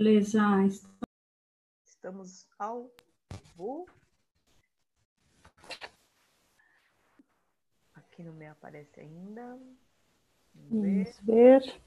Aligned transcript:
Beleza. 0.00 0.40
Estamos 1.84 2.48
ao 2.58 2.90
vivo. 3.30 3.86
Aqui 7.94 8.22
não 8.22 8.32
me 8.32 8.46
aparece 8.46 8.98
ainda. 8.98 9.58
Vamos 10.54 11.20
ver. 11.20 11.60
ver. 11.60 11.80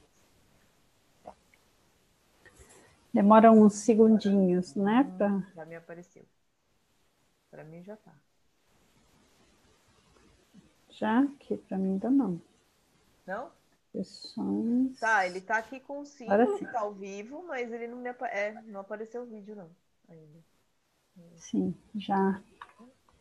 Demora 3.12 3.52
uns 3.52 3.73
segundinhos, 3.78 4.75
né? 4.75 5.02
Hum, 5.02 5.18
pra... 5.18 5.52
Já 5.55 5.66
me 5.66 5.75
apareceu. 5.75 6.23
Para 7.50 7.64
mim 7.64 7.82
já 7.82 7.98
tá. 7.98 8.14
Já? 10.91 11.21
Aqui 11.21 11.57
para 11.57 11.80
mim 11.80 11.93
ainda 11.93 12.11
não. 12.11 12.39
Não? 13.25 13.52
Sessões. 13.94 15.00
Tá, 15.00 15.28
ele 15.28 15.39
tá 15.39 15.57
aqui 15.57 15.80
com 15.80 16.04
símbolo, 16.04 16.60
tá 16.71 16.80
ao 16.80 16.93
vivo, 16.93 17.46
mas 17.48 17.71
ele 17.71 17.88
não 17.88 17.98
me 17.98 18.10
apa... 18.10 18.28
é, 18.28 18.60
não 18.64 18.80
apareceu 18.80 19.21
o 19.21 19.28
vídeo 19.28 19.55
não 19.55 19.70
ainda. 20.10 20.39
Sim, 21.36 21.75
já 21.93 22.42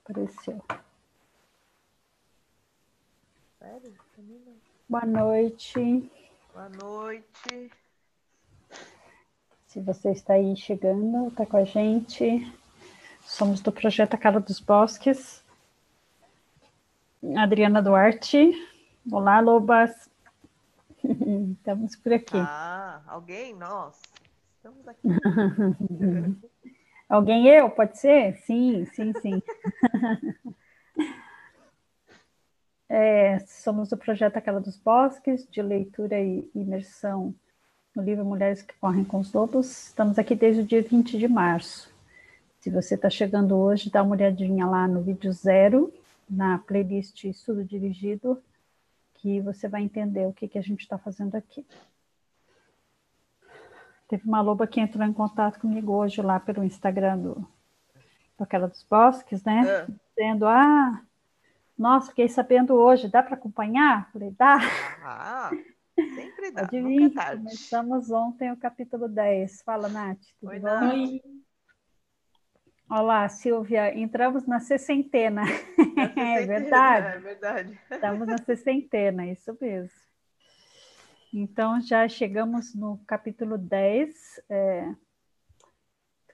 apareceu. 0.03 0.65
Sério? 3.59 3.95
Boa 4.89 5.05
noite. 5.05 6.11
Boa 6.55 6.69
noite. 6.71 7.71
Se 9.67 9.81
você 9.81 10.11
está 10.11 10.35
aí 10.35 10.57
chegando, 10.57 11.29
está 11.29 11.45
com 11.45 11.59
a 11.59 11.65
gente. 11.65 12.51
Somos 13.21 13.61
do 13.61 13.71
projeto 13.71 14.15
A 14.15 14.19
Cara 14.19 14.41
dos 14.41 14.59
Bosques. 14.59 15.45
Adriana 17.37 17.83
Duarte. 17.83 18.53
Olá, 19.11 19.39
Lobas. 19.41 20.12
Estamos 21.59 21.97
por 21.97 22.13
aqui. 22.13 22.37
Ah, 22.37 23.03
alguém? 23.07 23.55
Nós. 23.55 24.01
Estamos 24.57 24.87
aqui. 24.87 25.09
alguém 27.09 27.49
eu? 27.49 27.71
Pode 27.71 27.99
ser? 27.99 28.37
Sim, 28.39 28.85
sim, 28.87 29.13
sim. 29.21 29.43
é, 32.89 33.39
somos 33.41 33.89
do 33.89 33.97
projeto 33.97 34.37
Aquela 34.37 34.61
dos 34.61 34.77
Bosques, 34.77 35.47
de 35.51 35.63
leitura 35.63 36.21
e 36.21 36.51
imersão 36.55 37.35
no 37.95 38.03
livro 38.03 38.25
Mulheres 38.25 38.63
que 38.63 38.75
Correm 38.79 39.05
com 39.05 39.21
os 39.21 39.33
Lobos. 39.33 39.89
Estamos 39.89 40.19
aqui 40.19 40.35
desde 40.35 40.63
o 40.63 40.67
dia 40.67 40.83
20 40.83 41.19
de 41.19 41.29
março. 41.29 41.93
Se 42.61 42.71
você 42.71 42.95
está 42.95 43.11
chegando 43.11 43.57
hoje, 43.57 43.91
dá 43.91 44.03
uma 44.03 44.15
olhadinha 44.15 44.67
lá 44.67 44.87
no 44.87 45.03
vídeo 45.03 45.33
zero, 45.33 45.93
na 46.31 46.59
playlist 46.59 47.25
Estudo 47.25 47.65
Dirigido, 47.65 48.41
que 49.23 49.41
você 49.41 49.69
vai 49.69 49.83
entender 49.83 50.27
o 50.27 50.33
que, 50.33 50.49
que 50.49 50.59
a 50.59 50.63
gente 50.63 50.81
está 50.81 50.99
fazendo 50.99 51.37
aqui. 51.37 51.65
Teve 54.09 54.27
uma 54.27 54.41
loba 54.41 54.67
que 54.67 54.81
entrou 54.81 55.07
em 55.07 55.13
contato 55.13 55.61
comigo 55.61 55.93
hoje 55.93 56.21
lá 56.21 56.41
pelo 56.41 56.65
Instagram 56.65 57.19
do, 57.19 57.49
aquela 58.37 58.67
dos 58.67 58.83
Bosques, 58.83 59.45
né? 59.45 59.63
É. 59.65 59.87
Dizendo, 60.09 60.45
ah, 60.45 61.01
nossa, 61.79 62.09
fiquei 62.09 62.29
sabendo 62.29 62.75
hoje, 62.75 63.09
dá 63.09 63.23
para 63.23 63.35
acompanhar? 63.35 64.11
Falei, 64.13 64.33
dá. 64.33 64.59
Ah, 65.05 65.51
sempre 65.95 66.51
dá, 66.51 66.63
Adivinha, 66.63 67.09
nunca 67.09 67.21
é 67.21 67.25
tarde. 67.25 67.45
Começamos 67.45 68.11
ontem 68.11 68.51
o 68.51 68.57
capítulo 68.57 69.09
10. 69.09 69.63
Fala, 69.63 69.89
Nath, 69.89 70.19
tudo 70.41 70.51
Oi, 70.51 70.59
bom? 70.59 70.67
Nath. 70.69 71.42
Olá, 72.95 73.27
Silvia, 73.27 73.99
entramos 73.99 74.47
na 74.47 74.61
sessentena. 74.61 75.45
é 76.15 76.45
verdade. 76.45 77.07
É 77.07 77.19
verdade. 77.21 77.81
Estamos 77.91 78.29
na 78.29 78.37
sessentena, 78.37 79.27
isso 79.27 79.57
mesmo. 79.59 79.99
Então, 81.33 81.81
já 81.81 82.07
chegamos 82.07 82.75
no 82.75 82.99
capítulo 83.07 83.57
10. 83.57 84.43
É, 84.47 84.95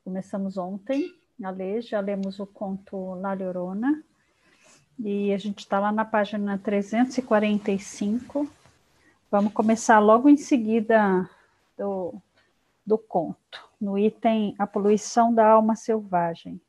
começamos 0.02 0.58
ontem 0.58 1.14
a 1.44 1.50
ler, 1.50 1.80
já 1.80 2.00
lemos 2.00 2.40
o 2.40 2.46
conto 2.46 3.14
La 3.14 3.34
Llorona. 3.34 4.02
E 4.98 5.32
a 5.32 5.38
gente 5.38 5.60
está 5.60 5.78
lá 5.78 5.92
na 5.92 6.04
página 6.04 6.58
345. 6.58 8.50
Vamos 9.30 9.52
começar 9.52 10.00
logo 10.00 10.28
em 10.28 10.36
seguida 10.36 11.30
do, 11.76 12.20
do 12.84 12.98
conto 12.98 13.67
no 13.80 13.98
item 13.98 14.54
A 14.58 14.66
Poluição 14.66 15.32
da 15.32 15.46
Alma 15.46 15.76
Selvagem. 15.76 16.60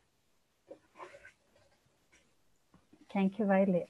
Quem 3.07 3.27
que 3.27 3.43
vai 3.43 3.65
ler? 3.65 3.89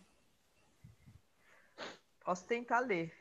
Posso 2.24 2.46
tentar 2.46 2.80
ler. 2.80 3.14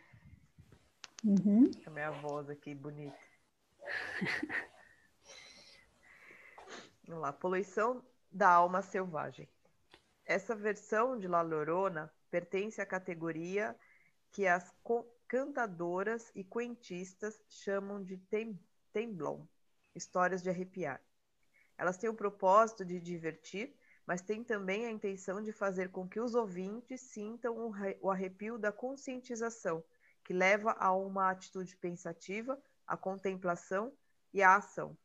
Uhum. 1.25 1.70
A 1.84 1.91
minha 1.91 2.12
voz 2.12 2.48
aqui 2.48 2.75
bonita. 2.75 3.19
Vamos 7.06 7.22
lá. 7.22 7.32
Poluição 7.32 8.04
da 8.31 8.50
alma 8.50 8.82
selvagem. 8.82 9.48
Essa 10.25 10.54
versão 10.54 11.19
de 11.19 11.26
La 11.26 11.42
Llorona 11.42 12.12
pertence 12.31 12.81
à 12.81 12.87
categoria 12.87 13.75
que 14.31 14.47
as 14.47 14.72
cantadoras 15.26 16.31
e 16.34 16.44
cuentistas 16.44 17.42
chamam 17.48 18.04
de 18.04 18.19
tem 18.19 18.60
temblon 18.92 19.44
histórias 19.94 20.43
de 20.43 20.50
arrepiar. 20.50 21.00
Elas 21.76 21.97
têm 21.97 22.10
o 22.10 22.15
propósito 22.15 22.84
de 22.84 23.00
divertir, 23.00 23.75
mas 24.06 24.22
têm 24.22 24.43
também 24.43 24.87
a 24.87 24.91
intenção 24.91 25.43
de 25.43 25.53
fazer 25.53 25.91
com 25.91 26.09
que 26.09 26.19
os 26.19 26.34
ouvintes 26.34 27.00
sintam 27.00 27.72
o 28.00 28.10
arrepio 28.10 28.59
da 28.59 28.72
conscientização, 28.72 29.84
que 30.25 30.32
leva 30.32 30.72
a 30.72 30.94
uma 30.94 31.31
atitude 31.31 31.76
pensativa, 31.76 32.60
à 32.87 32.97
contemplação 32.97 33.93
e 34.32 34.43
à 34.43 34.56
ação. 34.56 34.97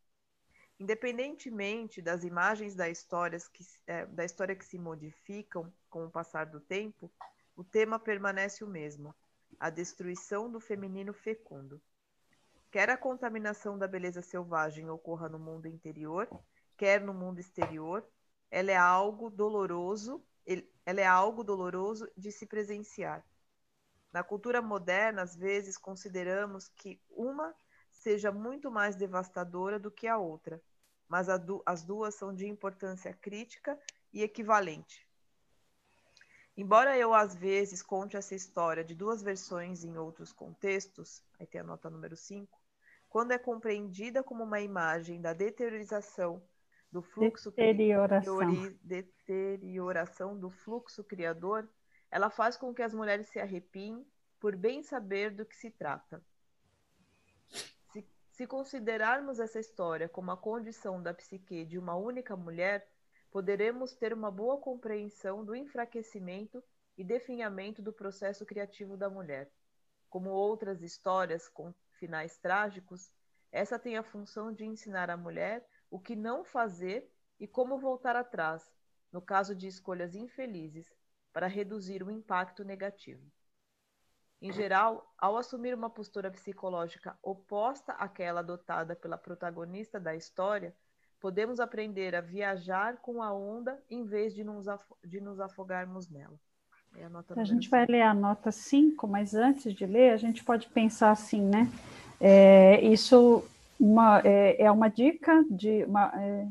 Independentemente 0.80 2.02
das 2.02 2.24
imagens 2.24 2.76
da 2.76 2.90
história 2.90 3.38
que, 3.52 3.64
é, 3.86 4.06
da 4.08 4.26
história 4.26 4.56
que 4.56 4.66
se 4.66 4.80
modificam 4.80 5.72
com 5.90 6.06
o 6.06 6.10
passar 6.10 6.46
do 6.46 6.60
tempo, 6.60 7.12
o 7.56 7.64
tema 7.64 8.00
permanece 8.00 8.64
o 8.64 8.68
mesmo: 8.68 9.16
a 9.60 9.70
destruição 9.70 10.52
do 10.52 10.60
feminino 10.60 11.14
fecundo. 11.14 11.82
Quer 12.74 12.90
a 12.90 12.98
contaminação 12.98 13.78
da 13.78 13.88
beleza 13.88 14.24
selvagem 14.24 14.90
ocorra 14.90 15.30
no 15.30 15.38
mundo 15.38 15.68
interior, 15.68 16.28
quer 16.76 17.00
no 17.00 17.14
mundo 17.14 17.40
exterior, 17.40 18.04
ela 18.50 18.72
é 18.72 18.76
algo 18.76 19.30
doloroso, 19.30 20.26
ela 20.84 21.00
é 21.00 21.06
algo 21.06 21.44
doloroso 21.44 22.10
de 22.18 22.32
se 22.32 22.48
presenciar. 22.48 23.24
Na 24.12 24.24
cultura 24.24 24.60
moderna, 24.60 25.22
às 25.22 25.36
vezes 25.36 25.78
consideramos 25.78 26.68
que 26.68 27.00
uma 27.12 27.54
seja 27.92 28.32
muito 28.32 28.72
mais 28.72 28.96
devastadora 28.96 29.78
do 29.78 29.92
que 29.92 30.08
a 30.08 30.18
outra, 30.18 30.60
mas 31.08 31.30
as 31.30 31.84
duas 31.84 32.16
são 32.16 32.34
de 32.34 32.48
importância 32.48 33.14
crítica 33.14 33.80
e 34.12 34.24
equivalente. 34.24 35.08
Embora 36.58 36.98
eu 36.98 37.14
às 37.14 37.36
vezes 37.36 37.84
conte 37.84 38.18
essa 38.18 38.34
história 38.34 38.84
de 38.84 38.96
duas 38.96 39.22
versões 39.22 39.84
em 39.84 39.96
outros 39.96 40.34
contextos, 40.34 41.22
aí 41.40 41.46
tem 41.46 41.62
a 41.62 41.64
nota 41.64 41.88
número 41.88 42.18
5, 42.18 42.63
quando 43.14 43.32
é 43.32 43.38
compreendida 43.38 44.24
como 44.24 44.44
uma 44.44 44.60
imagem 44.60 45.22
da 45.22 45.34
deteriorização 45.34 46.44
do 46.92 47.04
fluxo 47.04 47.52
deterioração. 47.52 48.40
deterioração 48.82 50.40
do 50.40 50.50
fluxo 50.50 51.04
criador, 51.04 51.70
ela 52.10 52.32
faz 52.32 52.58
com 52.58 52.74
que 52.74 52.82
as 52.82 52.92
mulheres 52.92 53.28
se 53.28 53.40
arrepiem 53.40 54.04
por 54.40 54.56
bem 54.56 54.82
saber 54.82 55.30
do 55.30 55.46
que 55.46 55.56
se 55.56 55.70
trata. 55.70 56.26
Se, 57.92 58.04
se 58.32 58.48
considerarmos 58.48 59.40
essa 59.40 59.60
história 59.60 60.10
como 60.10 60.32
a 60.32 60.38
condição 60.38 61.00
da 61.00 61.14
psique 61.14 61.66
de 61.66 61.78
uma 61.78 61.96
única 61.96 62.36
mulher, 62.36 62.90
poderemos 63.30 63.94
ter 63.94 64.12
uma 64.12 64.32
boa 64.32 64.58
compreensão 64.58 65.46
do 65.46 65.56
enfraquecimento 65.56 66.64
e 66.98 67.04
definhamento 67.04 67.80
do 67.80 67.94
processo 67.94 68.44
criativo 68.44 68.98
da 68.98 69.08
mulher. 69.08 69.52
Como 70.10 70.32
outras 70.32 70.82
histórias 70.82 71.48
finais 71.94 72.38
trágicos, 72.38 73.12
essa 73.52 73.78
tem 73.78 73.98
a 73.98 74.04
função 74.04 74.52
de 74.52 74.66
ensinar 74.66 75.10
a 75.10 75.18
mulher 75.18 75.66
o 75.90 76.00
que 76.00 76.16
não 76.16 76.44
fazer 76.44 77.08
e 77.40 77.48
como 77.48 77.78
voltar 77.78 78.16
atrás, 78.16 78.72
no 79.12 79.22
caso 79.22 79.56
de 79.56 79.68
escolhas 79.68 80.16
infelizes, 80.16 80.92
para 81.32 81.48
reduzir 81.48 82.02
o 82.02 82.10
impacto 82.10 82.64
negativo. 82.64 83.32
Em 84.42 84.52
geral, 84.52 85.14
ao 85.18 85.38
assumir 85.38 85.74
uma 85.74 85.90
postura 85.90 86.30
psicológica 86.30 87.18
oposta 87.22 87.94
àquela 87.94 88.42
adotada 88.42 88.96
pela 88.96 89.18
protagonista 89.18 90.00
da 90.00 90.16
história, 90.16 90.76
podemos 91.20 91.60
aprender 91.60 92.14
a 92.16 92.22
viajar 92.22 92.98
com 92.98 93.22
a 93.24 93.32
onda 93.32 93.82
em 93.90 94.04
vez 94.04 94.34
de 94.34 94.44
nos, 94.44 94.66
de 95.04 95.22
nos 95.22 95.40
afogarmos 95.40 96.10
nela. 96.10 96.38
É 96.98 97.06
a, 97.06 97.42
a 97.42 97.44
gente 97.44 97.70
vai 97.70 97.86
ler 97.86 98.02
a 98.02 98.14
nota 98.14 98.52
5, 98.52 99.08
mas 99.08 99.34
antes 99.34 99.74
de 99.74 99.86
ler, 99.86 100.12
a 100.12 100.18
gente 100.18 100.44
pode 100.44 100.68
pensar 100.68 101.12
assim, 101.12 101.42
né? 101.42 101.70
É, 102.20 102.82
isso 102.82 103.44
uma, 103.80 104.22
é, 104.24 104.64
é, 104.64 104.72
uma 104.72 104.88
dica 104.90 105.44
de 105.50 105.84
uma, 105.86 106.12
é, 106.16 106.48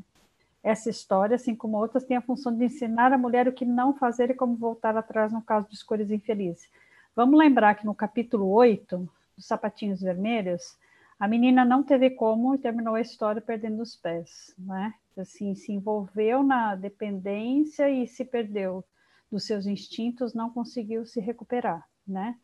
essa 0.63 0.91
história, 0.91 1.37
assim 1.37 1.55
como 1.55 1.79
outras, 1.79 2.05
tem 2.05 2.17
a 2.17 2.21
função 2.21 2.55
de 2.55 2.65
ensinar 2.65 3.13
a 3.13 3.19
mulher 3.19 3.49
o 3.49 3.53
que 3.53 3.65
não 3.65 3.95
fazer 3.95 4.31
e 4.31 4.35
como 4.35 4.55
voltar 4.55 4.97
atrás 4.97 5.33
no 5.33 5.43
caso 5.43 5.69
de 5.69 5.75
escolhas 5.75 6.11
infelizes. 6.11 6.69
Vamos 7.15 7.39
lembrar 7.39 7.75
que 7.75 7.87
no 7.87 7.95
capítulo 7.95 8.49
8, 8.51 9.09
dos 9.37 9.47
sapatinhos 9.47 10.01
vermelhos, 10.01 10.77
A 11.19 11.29
menina 11.29 11.65
não 11.65 11.85
teve 11.85 12.11
como 12.11 12.53
e 12.53 12.59
terminou 12.59 12.97
a 12.97 13.01
história 13.01 13.41
perdendo 13.41 13.81
os 13.81 13.95
pés, 13.95 14.53
né? 14.59 14.93
Assim, 15.17 15.55
se 15.55 15.71
envolveu 15.71 16.43
na 16.43 16.75
dependência 16.75 17.89
e 17.89 18.09
se 18.09 18.25
perdeu 18.25 18.85
dos 19.33 19.45
seus 19.45 19.67
instintos, 19.67 20.35
não 20.35 20.51
conseguiu 20.51 21.07
se 21.07 21.19
recuperar, 21.19 21.89
né? 22.07 22.39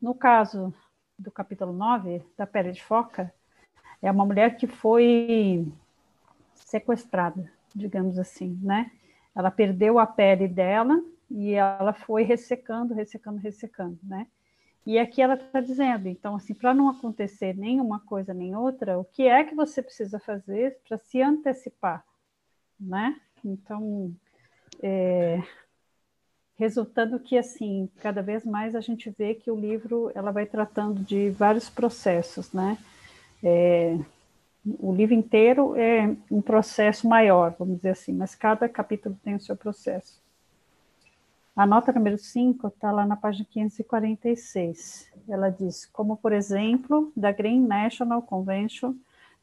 No 0.00 0.14
caso 0.14 0.74
do 1.18 1.30
capítulo 1.30 1.70
9, 1.70 2.24
da 2.34 2.46
pele 2.46 2.72
de 2.72 2.82
foca, 2.82 3.32
é 4.00 4.10
uma 4.10 4.24
mulher 4.24 4.56
que 4.56 4.66
foi 4.66 5.70
sequestrada, 6.54 7.52
digamos 7.74 8.18
assim, 8.18 8.58
né? 8.62 8.90
Ela 9.36 9.50
perdeu 9.50 9.98
a 9.98 10.06
pele 10.06 10.48
dela 10.48 10.98
e 11.30 11.52
ela 11.52 11.92
foi 11.92 12.22
ressecando, 12.22 12.94
ressecando, 12.94 13.38
ressecando, 13.38 13.98
né? 14.02 14.26
E 14.86 14.98
aqui 14.98 15.20
ela 15.20 15.34
está 15.34 15.60
dizendo, 15.60 16.08
então, 16.08 16.36
assim, 16.36 16.54
para 16.54 16.72
não 16.72 16.88
acontecer 16.88 17.54
nenhuma 17.54 18.00
coisa 18.00 18.32
nem 18.32 18.56
outra, 18.56 18.98
o 18.98 19.04
que 19.04 19.24
é 19.24 19.44
que 19.44 19.54
você 19.54 19.82
precisa 19.82 20.18
fazer 20.18 20.78
para 20.88 20.96
se 20.96 21.20
antecipar, 21.20 22.02
né? 22.80 23.20
Então, 23.44 24.16
é, 24.82 25.42
resultando 26.60 27.18
que, 27.18 27.38
assim, 27.38 27.88
cada 28.02 28.20
vez 28.20 28.44
mais 28.44 28.74
a 28.74 28.82
gente 28.82 29.08
vê 29.08 29.34
que 29.34 29.50
o 29.50 29.56
livro, 29.56 30.12
ela 30.14 30.30
vai 30.30 30.44
tratando 30.44 31.02
de 31.02 31.30
vários 31.30 31.70
processos, 31.70 32.52
né? 32.52 32.76
É, 33.42 33.98
o 34.78 34.92
livro 34.92 35.14
inteiro 35.14 35.74
é 35.74 36.14
um 36.30 36.42
processo 36.42 37.08
maior, 37.08 37.56
vamos 37.58 37.76
dizer 37.76 37.92
assim, 37.92 38.12
mas 38.12 38.34
cada 38.34 38.68
capítulo 38.68 39.18
tem 39.24 39.34
o 39.34 39.40
seu 39.40 39.56
processo. 39.56 40.20
A 41.56 41.64
nota 41.64 41.92
número 41.92 42.18
5 42.18 42.68
está 42.68 42.92
lá 42.92 43.06
na 43.06 43.16
página 43.16 43.46
546. 43.50 45.10
Ela 45.30 45.48
diz, 45.48 45.86
como 45.86 46.18
por 46.18 46.30
exemplo, 46.30 47.10
da 47.16 47.32
Green 47.32 47.66
National 47.66 48.20
Convention, 48.20 48.94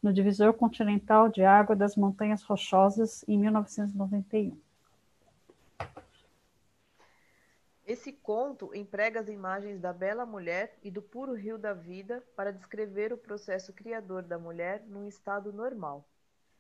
no 0.03 0.13
divisor 0.13 0.53
continental 0.53 1.29
de 1.29 1.43
água 1.43 1.75
das 1.75 1.95
Montanhas 1.95 2.43
Rochosas, 2.43 3.25
em 3.27 3.39
1991. 3.39 4.66
Esse 7.87 8.11
conto 8.11 8.75
emprega 8.75 9.21
as 9.21 9.29
imagens 9.29 9.79
da 9.79 9.93
bela 9.93 10.25
mulher 10.25 10.77
e 10.83 10.91
do 10.91 11.01
puro 11.01 11.33
rio 11.33 11.57
da 11.57 11.73
vida 11.73 12.21
para 12.35 12.51
descrever 12.51 13.13
o 13.13 13.17
processo 13.17 13.71
criador 13.71 14.23
da 14.23 14.37
mulher 14.37 14.83
num 14.85 15.07
estado 15.07 15.53
normal. 15.53 16.05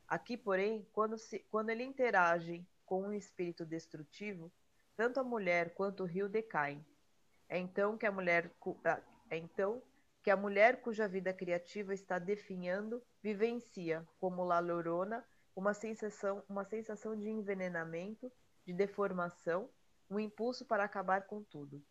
Aqui, 0.07 0.37
porém, 0.37 0.87
quando, 0.93 1.17
se, 1.17 1.39
quando 1.51 1.69
ele 1.69 1.83
interage 1.83 2.65
com 2.85 3.03
um 3.03 3.11
espírito 3.11 3.65
destrutivo, 3.65 4.49
tanto 4.95 5.19
a 5.19 5.23
mulher 5.23 5.73
quanto 5.73 6.03
o 6.03 6.05
rio 6.05 6.29
decaem. 6.29 6.85
É 7.49 7.57
então 7.57 7.97
que 7.97 8.05
a 8.05 8.11
mulher, 8.11 8.49
ah, 8.85 9.01
é 9.29 9.35
então 9.35 9.83
que 10.23 10.31
a 10.31 10.37
mulher 10.37 10.79
cuja 10.79 11.09
vida 11.09 11.33
criativa 11.33 11.93
está 11.93 12.17
definhando 12.19 13.03
vivencia, 13.21 14.07
como 14.17 14.45
La 14.45 14.59
Llorona, 14.59 15.25
uma 15.53 15.73
sensação, 15.73 16.41
uma 16.47 16.63
sensação 16.63 17.17
de 17.17 17.29
envenenamento, 17.29 18.31
de 18.65 18.71
deformação, 18.71 19.69
um 20.09 20.19
impulso 20.19 20.65
para 20.65 20.83
acabar 20.83 21.27
com 21.27 21.43
tudo. 21.43 21.83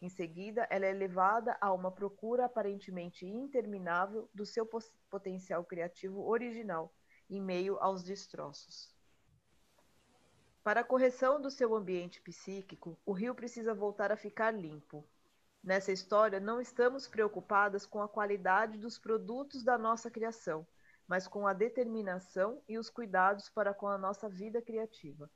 Em 0.00 0.08
seguida, 0.08 0.66
ela 0.70 0.84
é 0.84 0.92
levada 0.92 1.56
a 1.60 1.72
uma 1.72 1.90
procura 1.90 2.44
aparentemente 2.44 3.26
interminável 3.26 4.28
do 4.34 4.44
seu 4.44 4.68
potencial 5.08 5.64
criativo 5.64 6.26
original, 6.26 6.92
em 7.30 7.40
meio 7.40 7.78
aos 7.78 8.02
destroços. 8.02 8.92
Para 10.62 10.80
a 10.80 10.84
correção 10.84 11.40
do 11.40 11.50
seu 11.50 11.74
ambiente 11.74 12.20
psíquico, 12.20 12.98
o 13.04 13.12
rio 13.12 13.34
precisa 13.34 13.74
voltar 13.74 14.10
a 14.10 14.16
ficar 14.16 14.50
limpo. 14.50 15.06
Nessa 15.62 15.92
história, 15.92 16.40
não 16.40 16.60
estamos 16.60 17.06
preocupadas 17.06 17.86
com 17.86 18.02
a 18.02 18.08
qualidade 18.08 18.76
dos 18.76 18.98
produtos 18.98 19.64
da 19.64 19.78
nossa 19.78 20.10
criação, 20.10 20.66
mas 21.06 21.26
com 21.26 21.46
a 21.46 21.52
determinação 21.52 22.62
e 22.68 22.78
os 22.78 22.90
cuidados 22.90 23.48
para 23.48 23.72
com 23.72 23.88
a 23.88 23.96
nossa 23.96 24.28
vida 24.28 24.60
criativa. 24.60 25.30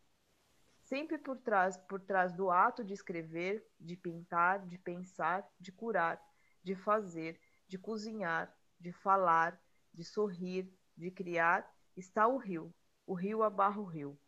Sempre 0.89 1.19
por 1.19 1.37
trás, 1.37 1.77
por 1.77 2.01
trás 2.01 2.33
do 2.33 2.51
ato 2.51 2.83
de 2.83 2.95
escrever, 2.95 3.63
de 3.79 3.95
pintar, 3.95 4.67
de 4.67 4.79
pensar, 4.79 5.47
de 5.61 5.71
curar, 5.71 6.19
de 6.63 6.75
fazer, 6.75 7.39
de 7.67 7.77
cozinhar, 7.77 8.51
de 8.81 8.91
falar, 8.91 9.61
de 9.93 10.03
sorrir, 10.03 10.73
de 10.97 11.11
criar, 11.11 11.71
está 11.95 12.27
o 12.27 12.39
rio. 12.39 12.75
O 13.07 13.13
rio 13.13 13.43
abarra 13.43 13.79
o 13.79 13.85
rio. 13.85 14.19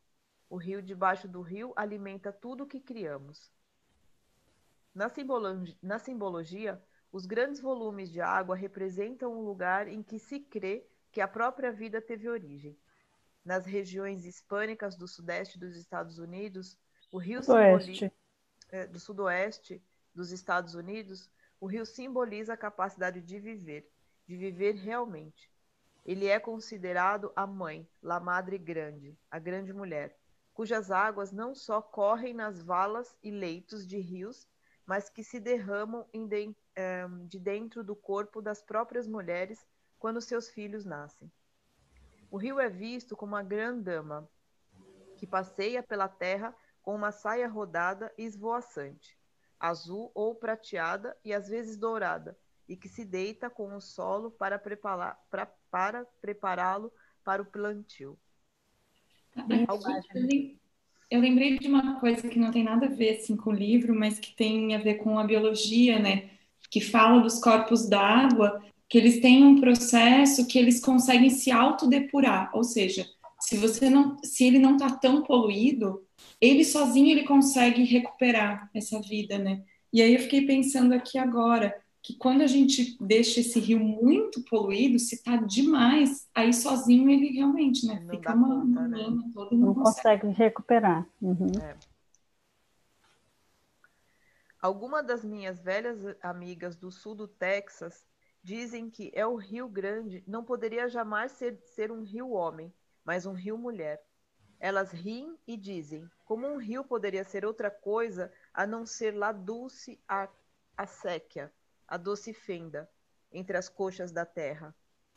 O 0.50 0.58
rio 0.58 0.82
debaixo 0.82 1.26
do 1.26 1.40
rio 1.40 1.72
alimenta 1.74 2.30
tudo 2.30 2.64
o 2.64 2.66
que 2.66 2.78
criamos. 2.78 3.50
Na 4.94 5.08
simbologia, 5.08 5.78
na 5.82 5.98
simbologia, 5.98 6.84
os 7.10 7.24
grandes 7.24 7.58
volumes 7.62 8.10
de 8.10 8.20
água 8.20 8.54
representam 8.54 9.32
um 9.32 9.40
lugar 9.40 9.88
em 9.88 10.02
que 10.02 10.18
se 10.18 10.38
crê 10.38 10.86
que 11.10 11.22
a 11.22 11.28
própria 11.28 11.72
vida 11.72 12.02
teve 12.02 12.28
origem. 12.28 12.78
Nas 13.50 13.66
regiões 13.66 14.24
hispânicas 14.24 14.94
do 14.94 15.08
sudeste 15.08 15.58
dos 15.58 15.74
Estados 15.74 16.20
Unidos, 16.20 16.78
o 17.10 17.18
rio 17.18 17.42
simboliza, 17.42 18.12
é, 18.68 18.86
do 18.86 19.00
sudoeste 19.00 19.82
dos 20.14 20.30
Estados 20.30 20.76
Unidos, 20.76 21.28
o 21.60 21.66
rio 21.66 21.84
simboliza 21.84 22.52
a 22.52 22.56
capacidade 22.56 23.20
de 23.20 23.40
viver, 23.40 23.90
de 24.24 24.36
viver 24.36 24.76
realmente. 24.76 25.50
Ele 26.06 26.28
é 26.28 26.38
considerado 26.38 27.32
a 27.34 27.44
mãe, 27.44 27.88
la 28.00 28.20
madre 28.20 28.56
grande, 28.56 29.18
a 29.28 29.40
grande 29.40 29.72
mulher, 29.72 30.16
cujas 30.54 30.92
águas 30.92 31.32
não 31.32 31.52
só 31.52 31.82
correm 31.82 32.32
nas 32.32 32.62
valas 32.62 33.16
e 33.20 33.32
leitos 33.32 33.84
de 33.84 33.98
rios, 33.98 34.46
mas 34.86 35.10
que 35.10 35.24
se 35.24 35.40
derramam 35.40 36.06
de, 36.28 36.54
eh, 36.76 37.04
de 37.24 37.40
dentro 37.40 37.82
do 37.82 37.96
corpo 37.96 38.40
das 38.40 38.62
próprias 38.62 39.08
mulheres 39.08 39.66
quando 39.98 40.20
seus 40.20 40.48
filhos 40.48 40.84
nascem. 40.84 41.28
O 42.30 42.36
rio 42.36 42.60
é 42.60 42.68
visto 42.68 43.16
como 43.16 43.32
uma 43.32 43.42
grande-dama 43.42 44.28
que 45.16 45.26
passeia 45.26 45.82
pela 45.82 46.08
terra 46.08 46.54
com 46.80 46.94
uma 46.94 47.10
saia 47.10 47.48
rodada 47.48 48.12
e 48.16 48.24
esvoaçante, 48.24 49.18
azul 49.58 50.10
ou 50.14 50.34
prateada 50.34 51.16
e 51.24 51.32
às 51.32 51.48
vezes 51.48 51.76
dourada, 51.76 52.38
e 52.68 52.76
que 52.76 52.88
se 52.88 53.04
deita 53.04 53.50
com 53.50 53.74
o 53.74 53.80
solo 53.80 54.30
para 54.30 54.58
prepará-lo 54.58 55.16
para 57.24 57.42
o 57.42 57.46
plantio. 57.46 58.16
Eu 61.10 61.20
lembrei 61.20 61.58
de 61.58 61.66
uma 61.66 61.98
coisa 61.98 62.28
que 62.28 62.38
não 62.38 62.52
tem 62.52 62.62
nada 62.62 62.86
a 62.86 62.88
ver 62.88 63.18
assim, 63.18 63.36
com 63.36 63.50
o 63.50 63.54
livro, 63.54 63.94
mas 63.94 64.20
que 64.20 64.34
tem 64.34 64.76
a 64.76 64.78
ver 64.78 64.94
com 64.94 65.18
a 65.18 65.24
biologia, 65.24 65.98
né? 65.98 66.30
Que 66.70 66.80
fala 66.80 67.20
dos 67.20 67.40
corpos 67.40 67.88
d'água, 67.88 68.64
que 68.90 68.98
eles 68.98 69.20
têm 69.20 69.44
um 69.44 69.60
processo 69.60 70.48
que 70.48 70.58
eles 70.58 70.80
conseguem 70.80 71.30
se 71.30 71.52
autodepurar, 71.52 72.50
ou 72.52 72.64
seja, 72.64 73.06
se 73.38 73.56
você 73.56 73.88
não, 73.88 74.18
se 74.24 74.44
ele 74.44 74.58
não 74.58 74.72
está 74.72 74.90
tão 74.90 75.22
poluído, 75.22 76.04
ele 76.40 76.64
sozinho 76.64 77.08
ele 77.08 77.22
consegue 77.22 77.84
recuperar 77.84 78.68
essa 78.74 79.00
vida, 79.00 79.38
né? 79.38 79.62
E 79.92 80.02
aí 80.02 80.12
eu 80.12 80.20
fiquei 80.20 80.44
pensando 80.44 80.92
aqui 80.92 81.18
agora, 81.18 81.80
que 82.02 82.16
quando 82.16 82.42
a 82.42 82.48
gente 82.48 82.96
deixa 83.00 83.38
esse 83.38 83.60
rio 83.60 83.78
muito 83.78 84.42
poluído, 84.44 84.98
se 84.98 85.14
está 85.14 85.36
demais, 85.36 86.28
aí 86.34 86.52
sozinho 86.52 87.08
ele 87.08 87.28
realmente, 87.28 87.86
né? 87.86 88.00
Não 88.00 88.10
fica 88.10 88.34
uma, 88.34 88.60
conta, 88.60 88.88
né? 88.88 89.04
toda 89.32 89.54
não, 89.54 89.66
não 89.66 89.74
consegue. 89.74 90.22
consegue 90.22 90.36
recuperar. 90.36 91.06
Uhum. 91.22 91.52
É. 91.62 91.76
Alguma 94.60 95.00
das 95.00 95.24
minhas 95.24 95.60
velhas 95.60 96.04
amigas 96.20 96.76
do 96.76 96.90
sul 96.90 97.14
do 97.14 97.28
Texas 97.28 98.09
dizem 98.42 98.90
que 98.90 99.10
é 99.14 99.26
o 99.26 99.36
Rio 99.36 99.68
Grande 99.68 100.22
não 100.26 100.44
poderia 100.44 100.88
jamais 100.88 101.32
ser, 101.32 101.60
ser 101.64 101.92
um 101.92 102.02
rio 102.02 102.30
homem, 102.30 102.72
mas 103.04 103.26
um 103.26 103.32
rio 103.32 103.58
mulher. 103.58 104.02
Elas 104.58 104.90
riem 104.92 105.38
e 105.46 105.56
dizem, 105.56 106.08
como 106.24 106.46
um 106.46 106.56
rio 106.56 106.84
poderia 106.84 107.24
ser 107.24 107.44
outra 107.44 107.70
coisa 107.70 108.32
a 108.52 108.66
não 108.66 108.84
ser 108.84 109.12
lá 109.12 109.32
dulce 109.32 109.98
a, 110.06 110.28
a 110.76 110.86
séquia, 110.86 111.52
a 111.88 111.96
doce 111.96 112.32
fenda 112.32 112.90
entre 113.32 113.56
as 113.56 113.68
coxas 113.68 114.12
da 114.12 114.24
terra. 114.24 114.74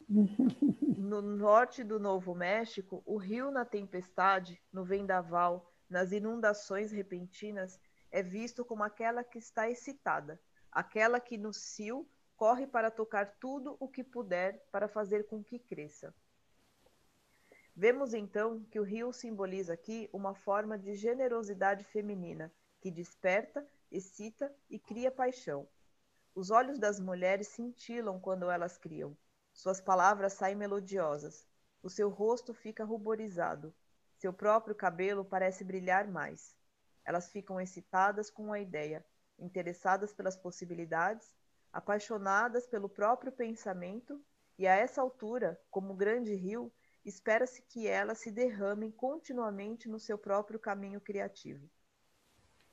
No 0.95 1.21
norte 1.21 1.83
do 1.83 1.99
Novo 1.99 2.33
México, 2.33 3.03
o 3.05 3.17
rio 3.17 3.51
na 3.51 3.65
tempestade, 3.65 4.61
no 4.71 4.85
vendaval, 4.85 5.69
nas 5.89 6.13
inundações 6.13 6.91
repentinas, 6.91 7.77
é 8.09 8.23
visto 8.23 8.63
como 8.63 8.83
aquela 8.83 9.21
que 9.23 9.37
está 9.37 9.69
excitada, 9.69 10.39
aquela 10.71 11.19
que 11.19 11.37
no 11.37 11.51
cio 11.51 12.07
corre 12.43 12.67
para 12.67 12.91
tocar 12.91 13.37
tudo 13.39 13.77
o 13.79 13.87
que 13.87 14.03
puder 14.03 14.67
para 14.69 14.89
fazer 14.89 15.27
com 15.27 15.41
que 15.41 15.57
cresça. 15.57 16.13
Vemos 17.73 18.13
então 18.13 18.65
que 18.65 18.77
o 18.81 18.83
rio 18.83 19.13
simboliza 19.13 19.71
aqui 19.71 20.09
uma 20.11 20.35
forma 20.35 20.77
de 20.77 20.93
generosidade 20.93 21.85
feminina 21.85 22.53
que 22.81 22.91
desperta, 22.91 23.65
excita 23.89 24.53
e 24.69 24.77
cria 24.77 25.09
paixão, 25.09 25.65
os 26.35 26.51
olhos 26.51 26.77
das 26.77 26.99
mulheres 26.99 27.47
cintilam 27.47 28.19
quando 28.19 28.51
elas 28.51 28.77
criam. 28.77 29.15
Suas 29.53 29.79
palavras 29.79 30.33
saem 30.33 30.57
melodiosas. 30.57 31.47
O 31.81 31.89
seu 31.89 32.09
rosto 32.09 32.53
fica 32.53 32.83
ruborizado. 32.83 33.73
Seu 34.17 34.33
próprio 34.33 34.75
cabelo 34.75 35.23
parece 35.23 35.63
brilhar 35.63 36.09
mais. 36.09 36.53
Elas 37.05 37.31
ficam 37.31 37.61
excitadas 37.61 38.29
com 38.29 38.51
a 38.51 38.59
ideia, 38.59 39.01
interessadas 39.39 40.11
pelas 40.11 40.35
possibilidades, 40.35 41.33
apaixonadas 41.73 42.67
pelo 42.67 42.87
próprio 42.87 43.31
pensamento 43.31 44.23
E 44.57 44.67
a 44.67 44.75
essa 44.75 45.01
altura, 45.01 45.59
como 45.71 45.95
grande 45.95 46.35
rio, 46.35 46.71
espera-se 47.03 47.63
que 47.63 47.87
elas 47.87 48.19
se 48.19 48.31
derramem 48.31 48.91
continuamente 48.91 49.89
no 49.89 49.99
seu 49.99 50.15
próprio 50.15 50.59
caminho 50.59 51.01
criativo. 51.01 51.67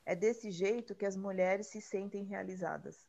É 0.05 0.15
desse 0.15 0.51
jeito 0.51 0.95
que 0.95 1.07
as 1.07 1.17
mulheres 1.17 1.69
se 1.69 1.81
sentem 1.81 2.25
realizadas. 2.25 3.09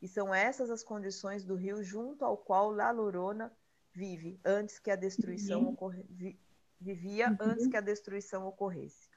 E 0.00 0.06
são 0.06 0.32
essas 0.32 0.70
as 0.70 0.84
condições 0.84 1.44
do 1.44 1.56
rio 1.56 1.82
junto 1.82 2.24
ao 2.24 2.36
qual 2.36 2.70
La 2.70 2.92
Lorona 2.92 3.52
vive 3.92 4.38
antes 4.44 4.78
que 4.78 4.90
a 4.90 4.96
destruição 4.96 5.62
uhum. 5.62 5.68
ocorre... 5.70 6.38
vivia 6.80 7.30
uhum. 7.30 7.36
antes 7.40 7.66
que 7.66 7.76
a 7.76 7.80
destruição 7.80 8.46
ocorresse. 8.46 9.08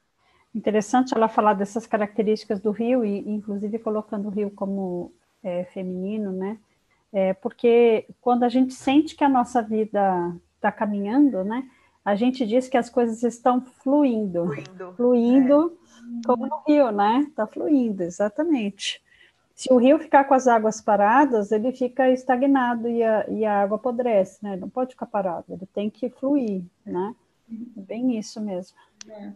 Interessante 0.54 1.14
ela 1.14 1.28
falar 1.28 1.54
dessas 1.54 1.86
características 1.86 2.60
do 2.60 2.70
rio 2.70 3.04
e 3.04 3.18
inclusive 3.28 3.78
colocando 3.78 4.26
o 4.28 4.30
rio 4.30 4.50
como 4.50 5.14
é, 5.42 5.64
feminino, 5.64 6.32
né? 6.32 6.58
É, 7.12 7.32
porque 7.34 8.06
quando 8.20 8.42
a 8.42 8.48
gente 8.48 8.74
sente 8.74 9.16
que 9.16 9.24
a 9.24 9.28
nossa 9.28 9.62
vida 9.62 10.36
está 10.56 10.70
caminhando, 10.70 11.42
né? 11.42 11.68
A 12.04 12.14
gente 12.14 12.46
diz 12.46 12.68
que 12.68 12.76
as 12.76 12.88
coisas 12.88 13.22
estão 13.22 13.60
fluindo, 13.60 14.46
fluindo, 14.46 14.94
fluindo 14.94 15.78
é. 16.22 16.26
como 16.26 16.46
no 16.46 16.62
rio, 16.66 16.90
né? 16.90 17.26
Está 17.28 17.46
fluindo, 17.46 18.02
exatamente. 18.02 19.02
Se 19.54 19.72
o 19.72 19.76
rio 19.76 19.98
ficar 19.98 20.24
com 20.24 20.34
as 20.34 20.46
águas 20.46 20.80
paradas, 20.80 21.50
ele 21.50 21.72
fica 21.72 22.08
estagnado 22.10 22.88
e 22.88 23.02
a, 23.02 23.28
e 23.28 23.44
a 23.44 23.60
água 23.62 23.76
apodrece, 23.76 24.38
né? 24.42 24.56
Não 24.56 24.68
pode 24.68 24.92
ficar 24.92 25.06
parado, 25.06 25.44
ele 25.48 25.66
tem 25.66 25.90
que 25.90 26.08
fluir, 26.08 26.62
né? 26.86 27.14
É 27.76 27.80
bem 27.80 28.18
isso 28.18 28.40
mesmo. 28.40 28.76
É. 29.08 29.32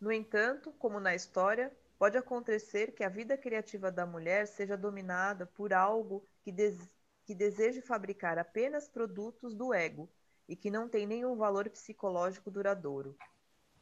No 0.00 0.10
entanto, 0.10 0.72
como 0.78 0.98
na 0.98 1.14
história, 1.14 1.70
pode 2.00 2.16
acontecer 2.16 2.92
que 2.92 3.04
a 3.04 3.10
vida 3.10 3.36
criativa 3.36 3.92
da 3.92 4.06
mulher 4.06 4.48
seja 4.48 4.74
dominada 4.74 5.44
por 5.44 5.70
algo 5.70 6.26
que, 6.42 6.50
des 6.50 6.78
que 7.26 7.34
deseje 7.34 7.82
fabricar 7.82 8.38
apenas 8.38 8.88
produtos 8.88 9.54
do 9.54 9.74
ego 9.74 10.08
e 10.48 10.56
que 10.56 10.70
não 10.70 10.88
tem 10.88 11.06
nenhum 11.06 11.36
valor 11.36 11.68
psicológico 11.68 12.50
duradouro. 12.50 13.18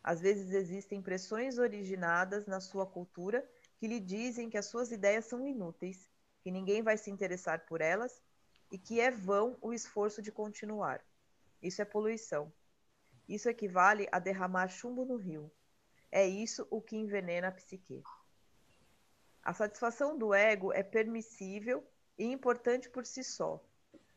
Às 0.03 0.21
vezes 0.21 0.51
existem 0.51 1.01
pressões 1.01 1.59
originadas 1.59 2.45
na 2.45 2.59
sua 2.61 2.85
cultura 2.85 3.49
que 3.79 3.87
lhe 3.87 4.01
dizem 4.01 4.51
que 4.51 4.59
as 4.59 4.67
suas 4.67 4.91
ideias 4.91 5.27
são 5.27 5.47
inúteis, 5.47 6.11
que 6.43 6.51
ninguém 6.51 6.83
vai 6.83 6.97
se 6.99 7.13
interessar 7.13 7.67
por 7.67 7.81
elas 7.81 8.21
e 8.69 8.77
que 8.77 9.01
é 9.01 9.13
vão 9.13 9.57
o 9.61 9.73
esforço 9.73 10.21
de 10.21 10.33
continuar. 10.33 11.01
Isso 11.63 11.81
é 11.81 11.85
poluição. 11.85 12.53
Isso 13.29 13.49
equivale 13.49 14.09
a 14.11 14.19
derramar 14.19 14.67
chumbo 14.67 15.05
no 15.05 15.15
rio. 15.15 15.53
É 16.11 16.27
isso 16.27 16.67
o 16.71 16.81
que 16.81 16.97
envenena 16.97 17.49
a 17.49 17.53
psique. 17.53 18.03
A 19.43 19.53
satisfação 19.53 20.17
do 20.17 20.33
ego 20.33 20.73
é 20.73 20.83
permissível 20.83 21.87
e 22.19 22.25
importante 22.25 22.89
por 22.89 23.05
si 23.05 23.23
só. 23.23 23.63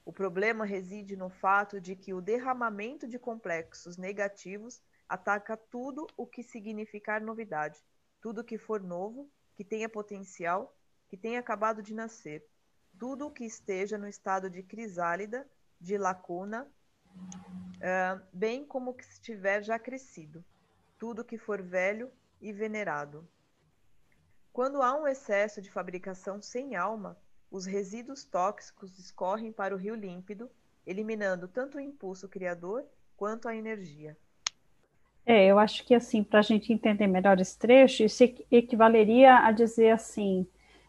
O 0.03 0.11
problema 0.11 0.65
reside 0.65 1.15
no 1.15 1.29
fato 1.29 1.79
de 1.79 1.95
que 1.95 2.13
o 2.13 2.21
derramamento 2.21 3.07
de 3.07 3.19
complexos 3.19 3.97
negativos 3.97 4.81
ataca 5.07 5.55
tudo 5.55 6.07
o 6.17 6.25
que 6.25 6.41
significar 6.41 7.21
novidade, 7.21 7.83
tudo 8.21 8.43
que 8.43 8.57
for 8.57 8.81
novo, 8.81 9.29
que 9.55 9.63
tenha 9.63 9.87
potencial, 9.87 10.75
que 11.07 11.17
tenha 11.17 11.39
acabado 11.39 11.83
de 11.83 11.93
nascer, 11.93 12.45
tudo 12.97 13.27
o 13.27 13.31
que 13.31 13.45
esteja 13.45 13.97
no 13.97 14.07
estado 14.07 14.49
de 14.49 14.63
crisálida, 14.63 15.47
de 15.79 15.97
lacuna, 15.97 16.67
bem 18.31 18.65
como 18.65 18.93
que 18.93 19.03
estiver 19.03 19.61
já 19.61 19.77
crescido 19.77 20.43
tudo 21.01 21.25
que 21.25 21.35
for 21.35 21.63
velho 21.63 22.11
e 22.39 22.53
venerado. 22.53 23.27
Quando 24.53 24.83
há 24.83 24.95
um 24.95 25.07
excesso 25.07 25.59
de 25.59 25.71
fabricação 25.71 26.39
sem 26.39 26.75
alma, 26.75 27.17
os 27.49 27.65
resíduos 27.65 28.23
tóxicos 28.23 28.99
escorrem 28.99 29.51
para 29.51 29.73
o 29.73 29.79
rio 29.79 29.95
límpido, 29.95 30.47
eliminando 30.85 31.47
tanto 31.47 31.79
o 31.79 31.81
impulso 31.81 32.29
criador 32.29 32.85
quanto 33.17 33.47
a 33.47 33.55
energia. 33.55 34.15
É, 35.25 35.47
eu 35.47 35.57
acho 35.57 35.83
que 35.87 35.95
assim, 35.95 36.23
para 36.23 36.37
a 36.37 36.43
gente 36.43 36.71
entender 36.71 37.07
melhor 37.07 37.39
esse 37.39 37.57
trecho, 37.57 38.03
isso 38.03 38.23
equivaleria 38.51 39.39
a 39.39 39.51
dizer 39.51 39.89
assim, 39.89 40.45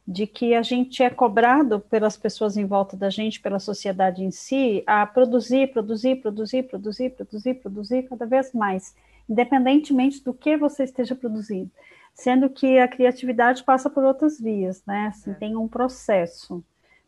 de 0.07 0.26
que 0.26 0.54
a 0.54 0.61
gente 0.61 1.02
é 1.02 1.09
cobrado 1.09 1.81
pelas 1.81 2.19
pessoas 2.19 2.59
em 2.59 2.66
volta 2.66 2.99
da 2.99 3.09
gente, 3.09 3.40
pela 3.40 3.59
sociedade 3.59 4.23
em 4.23 4.31
si, 4.31 4.85
a 4.87 5.07
produzir, 5.07 5.73
produzir, 5.73 6.16
produzir, 6.16 6.64
produzir, 6.64 7.11
produzir, 7.16 7.54
produzir 7.54 8.02
cada 8.02 8.26
vez 8.26 8.52
mais 8.52 8.95
independentemente 9.29 10.23
do 10.23 10.35
que 10.35 10.57
você 10.57 10.85
esteja 10.85 11.14
produzindo. 11.14 11.71
Sendo 12.14 12.50
que 12.50 12.79
a 12.79 12.87
criatividade 12.87 13.64
passa 13.64 13.88
por 13.88 14.05
outras 14.05 14.38
vias, 14.38 14.85
né? 14.87 15.07
Assim, 15.07 15.31
é. 15.31 15.35
Tem 15.35 15.57
um 15.57 15.67
processo. 15.67 16.62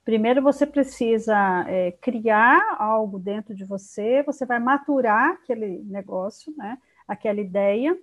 Primeiro 0.05 0.43
você 0.43 0.67
precisa 0.67 1.65
é, 1.67 1.93
criar 1.93 2.77
algo 2.79 3.19
dentro 3.19 3.55
de 3.55 3.65
você, 3.65 4.23
você 4.23 4.45
vai 4.45 4.59
maturar 4.59 5.33
aquele 5.33 5.83
negócio, 5.85 6.53
né? 6.57 6.79
Aquela 7.09 7.41
ideia. 7.41 7.99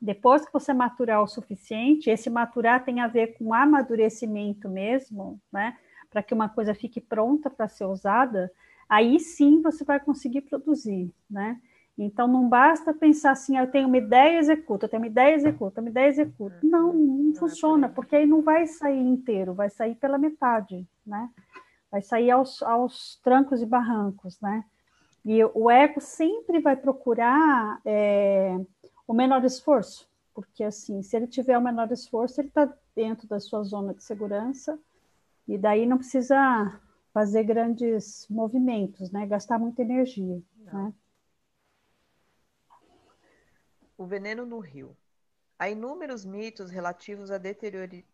Depois 0.00 0.44
que 0.44 0.52
você 0.52 0.74
maturar 0.74 1.22
o 1.22 1.28
suficiente, 1.28 2.10
esse 2.10 2.28
maturar 2.28 2.84
tem 2.84 3.00
a 3.00 3.06
ver 3.06 3.38
com 3.38 3.54
amadurecimento 3.54 4.68
mesmo, 4.68 5.40
né? 5.50 5.76
Para 6.10 6.22
que 6.22 6.34
uma 6.34 6.48
coisa 6.48 6.74
fique 6.74 7.00
pronta 7.00 7.48
para 7.48 7.68
ser 7.68 7.84
usada, 7.84 8.52
aí 8.88 9.18
sim 9.18 9.62
você 9.62 9.84
vai 9.84 10.00
conseguir 10.00 10.42
produzir, 10.42 11.10
né? 11.30 11.58
Então, 11.96 12.26
não 12.26 12.48
basta 12.48 12.94
pensar 12.94 13.32
assim, 13.32 13.56
ah, 13.56 13.64
eu 13.64 13.70
tenho 13.70 13.86
uma 13.86 13.98
ideia, 13.98 14.38
executo, 14.38 14.86
eu 14.86 14.88
tenho 14.88 15.02
uma 15.02 15.08
ideia, 15.08 15.34
executo, 15.34 15.80
uma 15.80 15.90
ideia, 15.90 16.08
executo. 16.08 16.56
Uhum. 16.62 16.70
Não, 16.70 16.92
não 16.92 17.32
é 17.32 17.34
funciona, 17.34 17.88
porque 17.88 18.16
aí 18.16 18.26
não 18.26 18.42
vai 18.42 18.66
sair 18.66 19.00
inteiro, 19.00 19.52
vai 19.52 19.68
sair 19.68 19.94
pela 19.96 20.18
metade, 20.18 20.86
né? 21.06 21.28
Vai 21.90 22.00
sair 22.00 22.30
aos, 22.30 22.62
aos 22.62 23.20
trancos 23.22 23.60
e 23.60 23.66
barrancos, 23.66 24.40
né? 24.40 24.64
E 25.24 25.44
o 25.44 25.70
ego 25.70 26.00
sempre 26.00 26.60
vai 26.60 26.76
procurar 26.76 27.80
é, 27.84 28.58
o 29.06 29.12
menor 29.12 29.44
esforço, 29.44 30.08
porque 30.34 30.64
assim, 30.64 31.02
se 31.02 31.14
ele 31.16 31.26
tiver 31.26 31.56
o 31.58 31.62
menor 31.62 31.92
esforço, 31.92 32.40
ele 32.40 32.48
está 32.48 32.72
dentro 32.96 33.28
da 33.28 33.38
sua 33.38 33.62
zona 33.62 33.92
de 33.94 34.02
segurança, 34.02 34.78
e 35.46 35.58
daí 35.58 35.84
não 35.86 35.98
precisa 35.98 36.80
fazer 37.12 37.44
grandes 37.44 38.26
movimentos, 38.30 39.10
né? 39.10 39.26
Gastar 39.26 39.58
muita 39.58 39.82
energia, 39.82 40.42
não. 40.72 40.84
né? 40.86 40.92
O 43.96 44.06
veneno 44.06 44.44
no 44.46 44.58
rio. 44.58 44.96
Há 45.58 45.68
inúmeros 45.68 46.24
mitos 46.24 46.70
relativos 46.70 47.30
à 47.30 47.38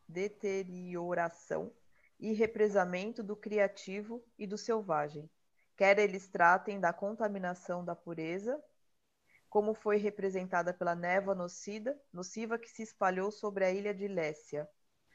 deterioração 0.06 1.72
e 2.18 2.32
represamento 2.32 3.22
do 3.22 3.36
criativo 3.36 4.22
e 4.36 4.46
do 4.46 4.58
selvagem, 4.58 5.30
quer 5.76 5.98
eles 5.98 6.28
tratem 6.28 6.80
da 6.80 6.92
contaminação 6.92 7.84
da 7.84 7.94
pureza, 7.94 8.60
como 9.48 9.72
foi 9.72 9.96
representada 9.96 10.74
pela 10.74 10.94
névoa 10.94 11.34
nocida, 11.34 11.98
nociva 12.12 12.58
que 12.58 12.68
se 12.68 12.82
espalhou 12.82 13.30
sobre 13.30 13.64
a 13.64 13.70
ilha 13.70 13.94
de 13.94 14.08
Lécia, 14.08 14.68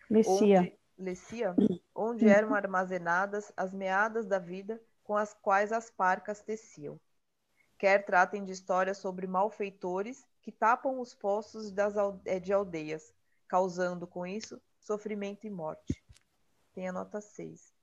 Lécia. 0.09 0.31
onde, 0.31 0.79
Lécia, 0.97 1.55
onde 1.93 2.27
eram 2.27 2.55
armazenadas 2.55 3.51
as 3.55 3.73
meadas 3.73 4.25
da 4.25 4.39
vida 4.39 4.81
com 5.03 5.15
as 5.15 5.33
quais 5.33 5.71
as 5.71 5.89
parcas 5.91 6.41
teciam. 6.41 6.99
Quer 7.77 8.05
tratem 8.05 8.45
de 8.45 8.53
histórias 8.53 8.97
sobre 8.97 9.27
malfeitores 9.27 10.25
que 10.43 10.51
tapam 10.51 10.99
os 10.99 11.15
poços 11.15 11.71
das, 11.71 11.95
eh, 12.25 12.39
de 12.39 12.51
aldeias, 12.51 13.13
causando 13.47 14.05
com 14.05 14.27
isso 14.27 14.61
sofrimento 14.77 15.47
e 15.47 15.49
morte. 15.49 16.03
Tem 16.73 16.87
a 16.87 16.91
nota 16.91 17.21
6. 17.21 17.73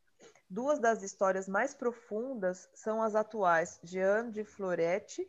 Duas 0.49 0.79
das 0.79 1.03
histórias 1.03 1.49
mais 1.49 1.75
profundas 1.75 2.69
são 2.75 3.03
as 3.03 3.15
atuais 3.15 3.81
Jean 3.83 4.31
de 4.31 4.45
Florete 4.45 5.27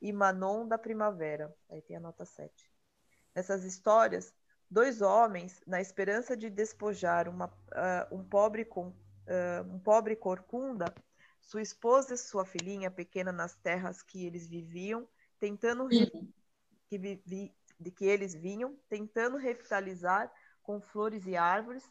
e 0.00 0.12
Manon 0.12 0.68
da 0.68 0.78
Primavera. 0.78 1.52
Aí 1.68 1.82
tem 1.82 1.96
a 1.96 2.00
nota 2.00 2.24
7. 2.24 2.70
Nessas 3.34 3.64
histórias, 3.64 4.32
dois 4.70 5.02
homens, 5.02 5.60
na 5.66 5.80
esperança 5.80 6.36
de 6.36 6.48
despojar 6.48 7.28
uma, 7.28 7.46
uh, 7.46 8.14
um, 8.14 8.22
pobre 8.22 8.64
com, 8.64 8.88
uh, 8.88 9.74
um 9.74 9.80
pobre 9.80 10.14
corcunda, 10.14 10.94
sua 11.40 11.62
esposa 11.62 12.14
e 12.14 12.18
sua 12.18 12.44
filhinha 12.44 12.90
pequena 12.90 13.32
nas 13.32 13.56
terras 13.56 14.02
que 14.02 14.24
eles 14.24 14.46
viviam, 14.46 15.08
tentando 15.40 15.88
que, 16.88 16.98
vi, 16.98 17.54
de 17.78 17.90
que 17.90 18.04
eles 18.04 18.34
vinham, 18.34 18.74
tentando 18.88 19.36
revitalizar 19.36 20.32
com 20.62 20.80
flores 20.80 21.26
e 21.26 21.36
árvores, 21.36 21.88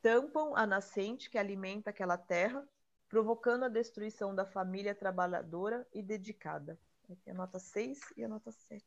tampam 0.00 0.54
a 0.56 0.66
nascente 0.66 1.28
que 1.28 1.38
alimenta 1.38 1.90
aquela 1.90 2.16
terra, 2.16 2.66
provocando 3.08 3.64
a 3.64 3.68
destruição 3.68 4.34
da 4.34 4.44
família 4.44 4.94
trabalhadora 4.94 5.86
e 5.92 6.02
dedicada. 6.02 6.78
Aqui 7.10 7.30
a 7.30 7.34
nota 7.34 7.58
6 7.58 8.00
e 8.16 8.24
a 8.24 8.28
nota 8.28 8.50
7. 8.50 8.84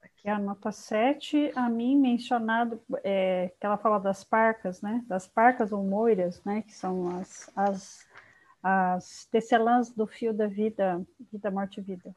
Aqui 0.00 0.28
a 0.28 0.38
nota 0.38 0.70
7, 0.70 1.52
a 1.56 1.68
mim 1.68 1.98
mencionado, 1.98 2.80
é, 3.02 3.52
que 3.58 3.66
ela 3.66 3.76
fala 3.76 3.98
das 3.98 4.22
parcas, 4.22 4.80
né? 4.80 5.04
Das 5.08 5.26
parcas 5.26 5.72
ou 5.72 5.82
moiras, 5.82 6.42
né? 6.44 6.62
Que 6.62 6.72
são 6.72 7.18
as, 7.18 7.50
as, 7.54 8.06
as 8.62 9.24
tecelãs 9.26 9.90
do 9.90 10.06
fio 10.06 10.32
da 10.32 10.46
vida, 10.46 11.04
vida, 11.32 11.50
morte 11.50 11.80
e 11.80 11.82
vida 11.82 12.14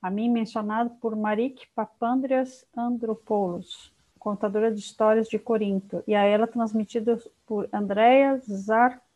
a 0.00 0.10
mim 0.10 0.30
mencionado 0.30 0.90
por 1.00 1.14
Marik 1.14 1.66
Papandreas 1.74 2.66
Andropoulos, 2.76 3.92
contadora 4.18 4.72
de 4.72 4.80
histórias 4.80 5.28
de 5.28 5.38
Corinto, 5.38 6.02
e 6.06 6.14
a 6.14 6.24
ela 6.24 6.46
transmitido 6.46 7.18
por 7.46 7.68
Andrea 7.72 8.38
Zarkowska. 8.38 9.10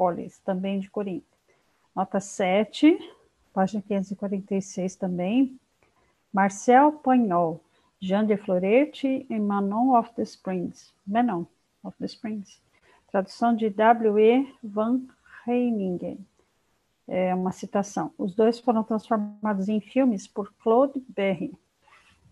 Cocoles, 0.00 0.38
também 0.38 0.80
de 0.80 0.88
Corinto. 0.88 1.26
Nota 1.94 2.20
7, 2.20 2.98
página 3.52 3.82
546 3.82 4.96
também. 4.96 5.60
Marcel 6.32 6.92
Pagnol, 6.92 7.60
Jean 8.00 8.24
de 8.24 8.38
Florete 8.38 9.26
e 9.28 9.38
Manon 9.38 9.98
of 9.98 10.10
the 10.14 10.22
Springs. 10.22 10.94
Manon 11.06 11.44
of 11.84 11.94
the 11.98 12.06
Springs. 12.06 12.62
Tradução 13.10 13.54
de 13.54 13.68
W.E. 13.68 14.50
Van 14.62 15.02
Heiningen. 15.46 16.24
É 17.12 17.34
uma 17.34 17.50
citação. 17.50 18.12
Os 18.16 18.36
dois 18.36 18.60
foram 18.60 18.84
transformados 18.84 19.68
em 19.68 19.80
filmes 19.80 20.28
por 20.28 20.54
Claude 20.62 21.02
Berry, 21.08 21.52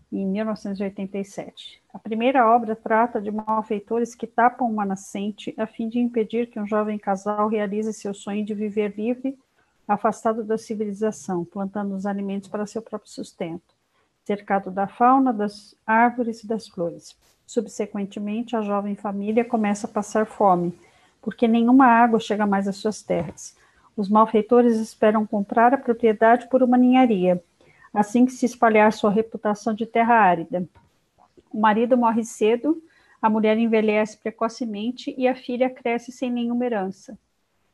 em 0.09 0.25
1987. 0.25 1.83
A 1.93 1.99
primeira 1.99 2.49
obra 2.49 2.77
trata 2.77 3.21
de 3.21 3.29
malfeitores 3.29 4.15
que 4.15 4.25
tapam 4.25 4.71
uma 4.71 4.85
nascente 4.85 5.53
a 5.57 5.67
fim 5.67 5.89
de 5.89 5.99
impedir 5.99 6.47
que 6.47 6.57
um 6.57 6.65
jovem 6.65 6.97
casal 6.97 7.49
realize 7.49 7.91
seu 7.91 8.13
sonho 8.13 8.45
de 8.45 8.53
viver 8.53 8.95
livre, 8.95 9.37
afastado 9.85 10.45
da 10.45 10.57
civilização, 10.57 11.43
plantando 11.43 11.93
os 11.93 12.05
alimentos 12.05 12.47
para 12.47 12.65
seu 12.65 12.81
próprio 12.81 13.11
sustento, 13.11 13.75
cercado 14.23 14.71
da 14.71 14.87
fauna, 14.87 15.33
das 15.33 15.75
árvores 15.85 16.41
e 16.41 16.47
das 16.47 16.69
flores. 16.69 17.17
Subsequentemente, 17.45 18.55
a 18.55 18.61
jovem 18.61 18.95
família 18.95 19.43
começa 19.43 19.87
a 19.87 19.89
passar 19.89 20.25
fome, 20.25 20.73
porque 21.21 21.49
nenhuma 21.49 21.85
água 21.85 22.17
chega 22.17 22.47
mais 22.47 22.65
às 22.65 22.77
suas 22.77 23.01
terras. 23.01 23.57
Os 23.99 24.07
malfeitores 24.07 24.77
esperam 24.77 25.27
comprar 25.27 25.73
a 25.73 25.77
propriedade 25.77 26.47
por 26.47 26.63
uma 26.63 26.77
ninharia, 26.77 27.43
assim 27.93 28.25
que 28.25 28.31
se 28.31 28.45
espalhar 28.45 28.93
sua 28.93 29.11
reputação 29.11 29.73
de 29.73 29.85
terra 29.85 30.13
árida. 30.13 30.65
O 31.51 31.59
marido 31.59 31.97
morre 31.97 32.23
cedo, 32.23 32.81
a 33.21 33.29
mulher 33.29 33.57
envelhece 33.57 34.15
precocemente 34.15 35.13
e 35.17 35.27
a 35.27 35.35
filha 35.35 35.69
cresce 35.69 36.13
sem 36.13 36.31
nenhuma 36.31 36.65
herança. 36.65 37.19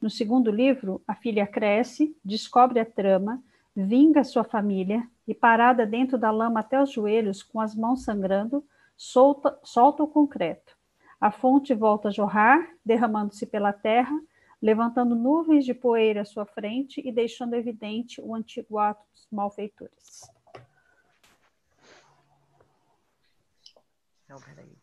No 0.01 0.09
segundo 0.09 0.49
livro, 0.49 0.99
a 1.07 1.13
filha 1.13 1.45
cresce, 1.45 2.17
descobre 2.25 2.79
a 2.79 2.85
trama, 2.85 3.39
vinga 3.75 4.23
sua 4.23 4.43
família 4.43 5.07
e, 5.27 5.35
parada 5.35 5.85
dentro 5.85 6.17
da 6.17 6.31
lama 6.31 6.61
até 6.61 6.81
os 6.81 6.91
joelhos, 6.91 7.43
com 7.43 7.61
as 7.61 7.75
mãos 7.75 8.03
sangrando, 8.03 8.65
solta, 8.97 9.59
solta 9.61 10.01
o 10.01 10.07
concreto. 10.07 10.75
A 11.21 11.29
fonte 11.29 11.75
volta 11.75 12.07
a 12.07 12.11
jorrar, 12.11 12.67
derramando-se 12.83 13.45
pela 13.45 13.71
terra, 13.71 14.19
levantando 14.65 15.13
nuvens 15.13 15.63
de 15.63 15.75
poeira 15.75 16.23
à 16.23 16.25
sua 16.25 16.43
frente 16.43 16.99
e 17.07 17.11
deixando 17.11 17.53
evidente 17.53 18.19
o 18.19 18.33
antigo 18.33 18.79
ato 18.79 19.05
dos 19.11 19.27
malfeitores. 19.31 20.21
Não, 24.27 24.37
peraí. 24.41 24.75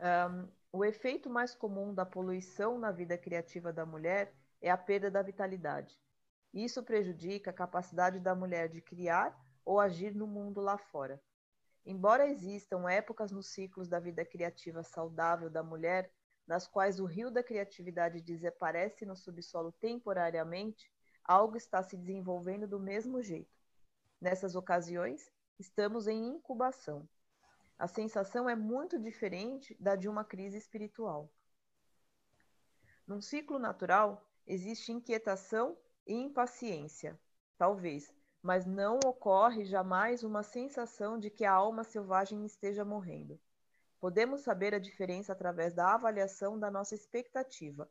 Um, 0.00 0.48
o 0.72 0.84
efeito 0.84 1.30
mais 1.30 1.54
comum 1.54 1.94
da 1.94 2.04
poluição 2.04 2.80
na 2.80 2.90
vida 2.90 3.16
criativa 3.16 3.72
da 3.72 3.86
mulher 3.86 4.34
é 4.60 4.72
a 4.72 4.76
perda 4.76 5.08
da 5.08 5.22
vitalidade. 5.22 5.96
Isso 6.52 6.82
prejudica 6.82 7.50
a 7.50 7.54
capacidade 7.54 8.18
da 8.18 8.34
mulher 8.34 8.68
de 8.68 8.80
criar 8.80 9.40
ou 9.64 9.78
agir 9.78 10.12
no 10.16 10.26
mundo 10.26 10.60
lá 10.60 10.76
fora. 10.76 11.22
Embora 11.84 12.26
existam 12.26 12.90
épocas 12.90 13.30
nos 13.30 13.46
ciclos 13.46 13.88
da 13.88 14.00
vida 14.00 14.24
criativa 14.24 14.82
saudável 14.82 15.48
da 15.48 15.62
mulher, 15.62 16.10
nas 16.46 16.66
quais 16.66 17.00
o 17.00 17.04
rio 17.04 17.30
da 17.30 17.42
criatividade 17.42 18.20
desaparece 18.20 19.04
no 19.04 19.16
subsolo 19.16 19.72
temporariamente, 19.72 20.90
algo 21.24 21.56
está 21.56 21.82
se 21.82 21.96
desenvolvendo 21.96 22.68
do 22.68 22.78
mesmo 22.78 23.22
jeito. 23.22 23.56
Nessas 24.20 24.54
ocasiões, 24.54 25.30
estamos 25.58 26.06
em 26.06 26.26
incubação. 26.26 27.08
A 27.78 27.88
sensação 27.88 28.48
é 28.48 28.54
muito 28.54 28.98
diferente 28.98 29.76
da 29.80 29.96
de 29.96 30.08
uma 30.08 30.24
crise 30.24 30.56
espiritual. 30.56 31.30
Num 33.06 33.20
ciclo 33.20 33.58
natural, 33.58 34.26
existe 34.46 34.92
inquietação 34.92 35.76
e 36.06 36.14
impaciência, 36.14 37.18
talvez, 37.58 38.12
mas 38.42 38.64
não 38.64 38.98
ocorre 39.04 39.64
jamais 39.64 40.22
uma 40.22 40.42
sensação 40.42 41.18
de 41.18 41.30
que 41.30 41.44
a 41.44 41.52
alma 41.52 41.84
selvagem 41.84 42.44
esteja 42.46 42.84
morrendo. 42.84 43.38
Podemos 44.00 44.42
saber 44.42 44.74
a 44.74 44.78
diferença 44.78 45.32
através 45.32 45.72
da 45.72 45.94
avaliação 45.94 46.58
da 46.58 46.70
nossa 46.70 46.94
expectativa. 46.94 47.90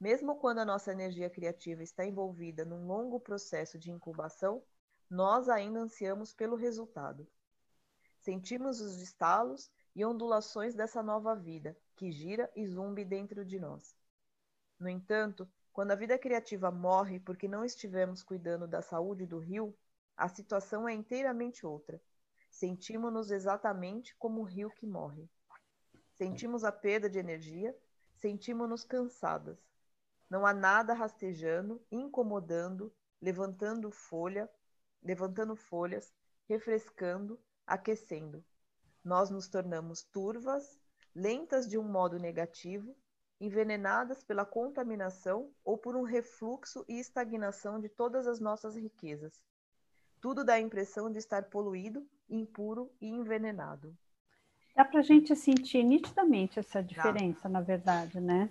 Mesmo 0.00 0.36
quando 0.36 0.58
a 0.58 0.64
nossa 0.64 0.92
energia 0.92 1.30
criativa 1.30 1.82
está 1.82 2.04
envolvida 2.04 2.64
num 2.64 2.86
longo 2.86 3.20
processo 3.20 3.78
de 3.78 3.90
incubação, 3.90 4.62
nós 5.08 5.48
ainda 5.48 5.80
ansiamos 5.80 6.32
pelo 6.32 6.56
resultado. 6.56 7.26
Sentimos 8.18 8.80
os 8.80 9.00
estalos 9.00 9.70
e 9.94 10.04
ondulações 10.04 10.74
dessa 10.74 11.02
nova 11.02 11.34
vida 11.36 11.76
que 11.94 12.10
gira 12.10 12.50
e 12.56 12.66
zumbi 12.66 13.04
dentro 13.04 13.44
de 13.44 13.60
nós. 13.60 13.94
No 14.78 14.88
entanto, 14.88 15.48
quando 15.72 15.92
a 15.92 15.96
vida 15.96 16.18
criativa 16.18 16.70
morre 16.70 17.20
porque 17.20 17.46
não 17.46 17.64
estivemos 17.64 18.22
cuidando 18.22 18.66
da 18.66 18.80
saúde 18.80 19.26
do 19.26 19.38
rio, 19.38 19.76
a 20.16 20.28
situação 20.28 20.88
é 20.88 20.94
inteiramente 20.94 21.66
outra. 21.66 22.00
Sentimos-nos 22.54 23.32
exatamente 23.32 24.14
como 24.14 24.40
o 24.40 24.44
rio 24.44 24.70
que 24.70 24.86
morre. 24.86 25.28
Sentimos 26.12 26.62
a 26.62 26.70
perda 26.70 27.10
de 27.10 27.18
energia, 27.18 27.76
sentimos-nos 28.14 28.84
cansadas. 28.84 29.58
Não 30.30 30.46
há 30.46 30.54
nada 30.54 30.94
rastejando, 30.94 31.84
incomodando, 31.90 32.94
levantando 33.20 33.90
folha, 33.90 34.48
levantando 35.02 35.56
folhas, 35.56 36.14
refrescando, 36.48 37.40
aquecendo. 37.66 38.44
Nós 39.02 39.30
nos 39.30 39.48
tornamos 39.48 40.04
turvas, 40.04 40.78
lentas 41.12 41.68
de 41.68 41.76
um 41.76 41.82
modo 41.82 42.20
negativo, 42.20 42.96
envenenadas 43.40 44.22
pela 44.22 44.46
contaminação 44.46 45.52
ou 45.64 45.76
por 45.76 45.96
um 45.96 46.04
refluxo 46.04 46.84
e 46.88 47.00
estagnação 47.00 47.80
de 47.80 47.88
todas 47.88 48.28
as 48.28 48.38
nossas 48.38 48.76
riquezas. 48.76 49.42
Tudo 50.24 50.42
dá 50.42 50.54
a 50.54 50.60
impressão 50.60 51.12
de 51.12 51.18
estar 51.18 51.42
poluído, 51.42 52.02
impuro 52.30 52.90
e 52.98 53.06
envenenado. 53.06 53.94
Dá 54.74 54.82
para 54.82 55.00
a 55.00 55.02
gente 55.02 55.36
sentir 55.36 55.84
nitidamente 55.84 56.58
essa 56.58 56.82
diferença, 56.82 57.46
na 57.46 57.60
verdade, 57.60 58.18
né? 58.22 58.48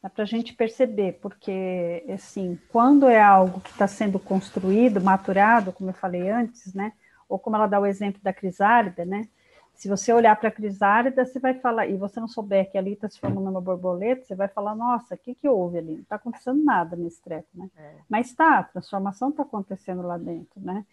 Dá 0.00 0.08
para 0.08 0.22
a 0.22 0.24
gente 0.26 0.54
perceber, 0.54 1.18
porque, 1.20 2.04
assim, 2.14 2.56
quando 2.68 3.08
é 3.08 3.20
algo 3.20 3.60
que 3.60 3.70
está 3.70 3.88
sendo 3.88 4.20
construído, 4.20 5.00
maturado, 5.00 5.72
como 5.72 5.90
eu 5.90 5.94
falei 5.94 6.30
antes, 6.30 6.72
né? 6.72 6.92
Ou 7.28 7.40
como 7.40 7.56
ela 7.56 7.66
dá 7.66 7.80
o 7.80 7.86
exemplo 7.86 8.22
da 8.22 8.32
crisálida, 8.32 9.04
né? 9.04 9.28
Se 9.74 9.88
você 9.88 10.12
olhar 10.12 10.36
para 10.36 10.48
a 10.48 10.52
crisálida, 10.52 11.26
você 11.26 11.40
vai 11.40 11.54
falar, 11.54 11.88
e 11.88 11.96
você 11.96 12.20
não 12.20 12.28
souber 12.28 12.70
que 12.70 12.78
ali 12.78 12.92
está 12.92 13.08
se 13.10 13.18
formando 13.18 13.50
uma 13.50 13.60
borboleta, 13.60 14.24
você 14.24 14.36
vai 14.36 14.46
falar, 14.46 14.76
nossa, 14.76 15.16
o 15.16 15.18
que, 15.18 15.34
que 15.34 15.48
houve 15.48 15.78
ali? 15.78 15.94
Não 15.94 16.02
está 16.02 16.14
acontecendo 16.14 16.62
nada 16.62 16.94
nesse 16.94 17.20
treco, 17.20 17.48
né? 17.52 17.68
É. 17.76 17.94
Mas 18.08 18.28
está, 18.28 18.60
a 18.60 18.62
transformação 18.62 19.30
está 19.30 19.42
acontecendo 19.42 20.02
lá 20.02 20.16
dentro, 20.16 20.60
né? 20.60 20.86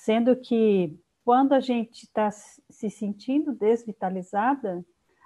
Sendo 0.00 0.34
que 0.34 0.98
quando 1.22 1.52
a 1.52 1.60
gente 1.60 2.04
está 2.04 2.30
se 2.30 2.88
sentindo 2.88 3.52
desvitalizada, 3.52 4.82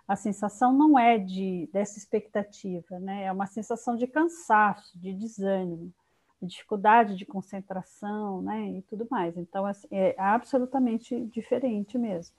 a 0.07 0.17
sensação 0.17 0.73
não 0.73 0.99
é 0.99 1.17
de 1.17 1.69
dessa 1.73 1.97
expectativa, 1.97 2.99
né? 2.99 3.25
É 3.27 3.33
uma 3.33 3.47
sensação 3.47 3.97
de 3.97 4.09
cansaço, 4.09 4.99
de 4.99 5.15
desânimo, 5.15 5.95
de 6.43 6.49
dificuldade 6.49 7.15
de 7.15 7.25
concentração, 7.25 8.43
né? 8.43 8.69
E 8.73 8.83
tudo 8.83 9.07
mais. 9.09 9.37
Então 9.37 9.65
assim, 9.65 9.87
é 9.93 10.17
absolutamente 10.19 11.25
diferente 11.27 11.97
mesmo, 11.97 12.37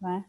né? 0.00 0.24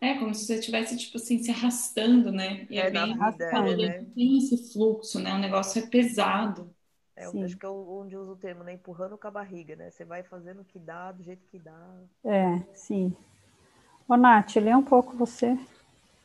É 0.00 0.14
como 0.14 0.32
se 0.32 0.46
você 0.46 0.54
estivesse 0.60 0.96
tipo 0.96 1.16
assim 1.16 1.42
se 1.42 1.50
arrastando, 1.50 2.30
né? 2.30 2.64
E 2.70 2.78
é, 2.78 2.86
é 2.86 2.90
bem 2.92 3.12
arrastando, 3.12 3.76
né? 3.76 4.06
Tem 4.14 4.38
esse 4.38 4.72
fluxo, 4.72 5.18
né? 5.18 5.34
O 5.34 5.38
negócio 5.38 5.82
é 5.82 5.86
pesado. 5.88 6.72
É, 7.20 7.26
eu 7.26 7.44
acho 7.44 7.58
que 7.58 7.66
é 7.66 7.68
onde 7.68 8.16
usa 8.16 8.32
o 8.32 8.36
termo, 8.36 8.64
né? 8.64 8.72
Empurrando 8.72 9.18
com 9.18 9.28
a 9.28 9.30
barriga, 9.30 9.76
né? 9.76 9.90
Você 9.90 10.06
vai 10.06 10.22
fazendo 10.22 10.62
o 10.62 10.64
que 10.64 10.78
dá, 10.78 11.12
do 11.12 11.22
jeito 11.22 11.46
que 11.50 11.58
dá. 11.58 11.86
É, 12.24 12.58
sim. 12.72 13.14
Ô, 14.08 14.16
Nath, 14.16 14.56
lê 14.56 14.74
um 14.74 14.82
pouco 14.82 15.14
você. 15.14 15.58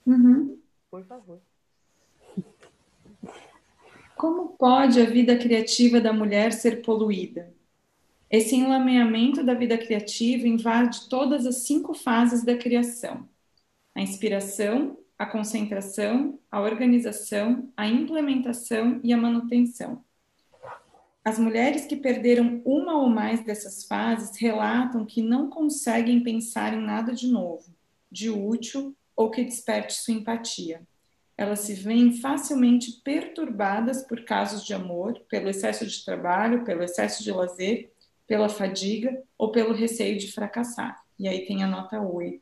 Uhum. 0.07 0.57
Por 0.89 1.03
favor. 1.03 1.41
Como 4.15 4.55
pode 4.57 5.01
a 5.01 5.05
vida 5.05 5.37
criativa 5.37 5.99
da 5.99 6.13
mulher 6.13 6.53
ser 6.53 6.81
poluída? 6.81 7.53
Esse 8.31 8.55
enlameamento 8.55 9.43
da 9.43 9.53
vida 9.53 9.77
criativa 9.77 10.47
invade 10.47 11.09
todas 11.09 11.45
as 11.45 11.57
cinco 11.67 11.93
fases 11.93 12.45
da 12.45 12.55
criação: 12.55 13.27
a 13.93 14.01
inspiração, 14.01 14.97
a 15.19 15.25
concentração, 15.25 16.39
a 16.49 16.61
organização, 16.61 17.69
a 17.75 17.85
implementação 17.85 19.01
e 19.03 19.11
a 19.11 19.17
manutenção. 19.17 20.04
As 21.25 21.39
mulheres 21.39 21.85
que 21.87 21.95
perderam 21.95 22.61
uma 22.63 23.01
ou 23.01 23.09
mais 23.09 23.43
dessas 23.43 23.83
fases 23.83 24.39
relatam 24.39 25.03
que 25.03 25.23
não 25.23 25.49
conseguem 25.49 26.21
pensar 26.21 26.71
em 26.71 26.79
nada 26.79 27.11
de 27.13 27.27
novo, 27.27 27.73
de 28.11 28.29
útil 28.29 28.95
ou 29.15 29.31
que 29.31 29.43
desperte 29.43 29.93
sua 29.93 30.13
empatia. 30.13 30.83
Elas 31.35 31.61
se 31.61 31.73
veem 31.73 32.13
facilmente 32.13 33.01
perturbadas 33.03 34.03
por 34.03 34.23
casos 34.23 34.63
de 34.63 34.75
amor, 34.75 35.19
pelo 35.27 35.49
excesso 35.49 35.87
de 35.87 36.05
trabalho, 36.05 36.63
pelo 36.63 36.83
excesso 36.83 37.23
de 37.23 37.31
lazer, 37.31 37.91
pela 38.27 38.47
fadiga 38.47 39.23
ou 39.35 39.51
pelo 39.51 39.73
receio 39.73 40.19
de 40.19 40.31
fracassar. 40.31 41.03
E 41.17 41.27
aí 41.27 41.43
tem 41.47 41.63
a 41.63 41.67
nota 41.67 41.99
8. 41.99 42.39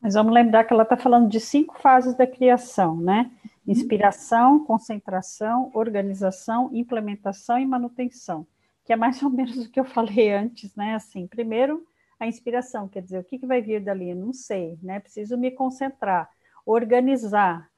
Mas 0.00 0.14
vamos 0.14 0.32
lembrar 0.32 0.62
que 0.62 0.72
ela 0.72 0.84
está 0.84 0.96
falando 0.96 1.28
de 1.28 1.40
cinco 1.40 1.76
fases 1.80 2.14
da 2.14 2.26
criação, 2.26 2.96
né? 2.96 3.32
Inspiração, 3.66 4.64
concentração, 4.64 5.70
organização, 5.74 6.70
implementação 6.72 7.58
e 7.58 7.66
manutenção, 7.66 8.46
que 8.84 8.92
é 8.92 8.96
mais 8.96 9.20
ou 9.22 9.30
menos 9.30 9.66
o 9.66 9.70
que 9.70 9.80
eu 9.80 9.84
falei 9.84 10.32
antes, 10.32 10.74
né? 10.76 10.94
Assim, 10.94 11.26
primeiro 11.26 11.84
a 12.18 12.26
inspiração, 12.26 12.88
quer 12.88 13.02
dizer, 13.02 13.18
o 13.18 13.24
que, 13.24 13.38
que 13.38 13.46
vai 13.46 13.60
vir 13.60 13.82
dali? 13.82 14.14
Não 14.14 14.32
sei, 14.32 14.78
né? 14.82 15.00
Preciso 15.00 15.36
me 15.36 15.50
concentrar, 15.50 16.30
organizar, 16.64 17.70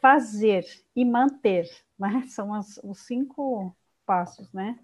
fazer 0.00 0.64
e 0.94 1.04
manter, 1.04 1.68
né? 1.98 2.24
São 2.26 2.52
as, 2.52 2.78
os 2.82 3.06
cinco 3.06 3.74
passos, 4.04 4.52
né? 4.52 4.78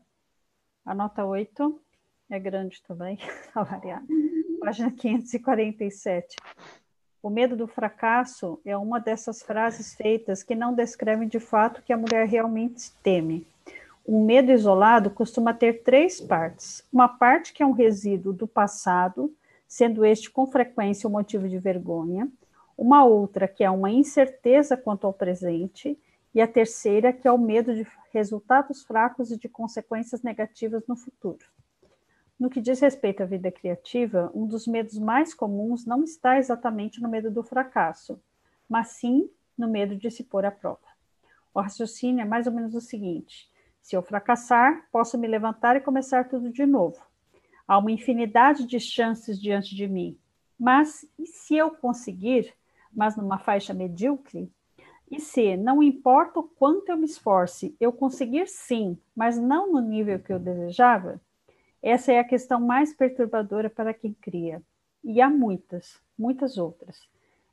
A 0.84 0.94
nota 0.94 1.24
8 1.24 1.80
é 2.30 2.38
grande 2.38 2.82
também, 2.82 3.18
a 3.54 3.62
variar. 3.62 4.02
Página 4.60 4.90
547. 4.90 6.36
O 7.24 7.30
medo 7.30 7.56
do 7.56 7.66
fracasso 7.66 8.60
é 8.66 8.76
uma 8.76 9.00
dessas 9.00 9.42
frases 9.42 9.94
feitas 9.94 10.42
que 10.42 10.54
não 10.54 10.74
descrevem 10.74 11.26
de 11.26 11.40
fato 11.40 11.78
o 11.78 11.82
que 11.82 11.90
a 11.90 11.96
mulher 11.96 12.28
realmente 12.28 12.92
teme. 13.02 13.46
Um 14.06 14.26
medo 14.26 14.52
isolado 14.52 15.08
costuma 15.08 15.54
ter 15.54 15.82
três 15.82 16.20
partes. 16.20 16.86
Uma 16.92 17.08
parte 17.08 17.54
que 17.54 17.62
é 17.62 17.66
um 17.66 17.72
resíduo 17.72 18.30
do 18.30 18.46
passado, 18.46 19.34
sendo 19.66 20.04
este 20.04 20.30
com 20.30 20.46
frequência 20.46 21.06
o 21.06 21.10
um 21.10 21.14
motivo 21.14 21.48
de 21.48 21.58
vergonha. 21.58 22.30
Uma 22.76 23.06
outra 23.06 23.48
que 23.48 23.64
é 23.64 23.70
uma 23.70 23.90
incerteza 23.90 24.76
quanto 24.76 25.06
ao 25.06 25.12
presente. 25.14 25.98
E 26.34 26.42
a 26.42 26.46
terceira 26.46 27.10
que 27.10 27.26
é 27.26 27.32
o 27.32 27.38
medo 27.38 27.74
de 27.74 27.86
resultados 28.12 28.84
fracos 28.84 29.30
e 29.30 29.38
de 29.38 29.48
consequências 29.48 30.22
negativas 30.22 30.86
no 30.86 30.94
futuro. 30.94 31.53
No 32.38 32.50
que 32.50 32.60
diz 32.60 32.80
respeito 32.80 33.22
à 33.22 33.26
vida 33.26 33.50
criativa, 33.50 34.30
um 34.34 34.46
dos 34.46 34.66
medos 34.66 34.98
mais 34.98 35.32
comuns 35.32 35.86
não 35.86 36.02
está 36.02 36.36
exatamente 36.36 37.00
no 37.00 37.08
medo 37.08 37.30
do 37.30 37.44
fracasso, 37.44 38.20
mas 38.68 38.88
sim 38.88 39.30
no 39.56 39.68
medo 39.68 39.94
de 39.94 40.10
se 40.10 40.24
pôr 40.24 40.44
à 40.44 40.50
prova. 40.50 40.94
O 41.54 41.60
raciocínio 41.60 42.22
é 42.22 42.24
mais 42.24 42.46
ou 42.48 42.52
menos 42.52 42.74
o 42.74 42.80
seguinte: 42.80 43.48
se 43.80 43.94
eu 43.96 44.02
fracassar, 44.02 44.88
posso 44.90 45.16
me 45.16 45.28
levantar 45.28 45.76
e 45.76 45.80
começar 45.80 46.28
tudo 46.28 46.50
de 46.50 46.66
novo. 46.66 47.00
Há 47.68 47.78
uma 47.78 47.92
infinidade 47.92 48.66
de 48.66 48.80
chances 48.80 49.40
diante 49.40 49.74
de 49.74 49.86
mim. 49.86 50.18
Mas 50.58 51.06
e 51.18 51.26
se 51.26 51.56
eu 51.56 51.70
conseguir, 51.70 52.52
mas 52.92 53.16
numa 53.16 53.38
faixa 53.38 53.72
medíocre? 53.72 54.50
E 55.10 55.20
se, 55.20 55.56
não 55.56 55.82
importa 55.82 56.40
o 56.40 56.42
quanto 56.42 56.88
eu 56.88 56.96
me 56.96 57.04
esforce, 57.04 57.76
eu 57.78 57.92
conseguir 57.92 58.48
sim, 58.48 58.98
mas 59.14 59.38
não 59.38 59.70
no 59.70 59.80
nível 59.80 60.18
que 60.18 60.32
eu 60.32 60.38
desejava? 60.38 61.20
Essa 61.86 62.12
é 62.12 62.18
a 62.18 62.24
questão 62.24 62.58
mais 62.58 62.94
perturbadora 62.94 63.68
para 63.68 63.92
quem 63.92 64.14
cria. 64.14 64.62
E 65.04 65.20
há 65.20 65.28
muitas, 65.28 66.00
muitas 66.18 66.56
outras. 66.56 66.98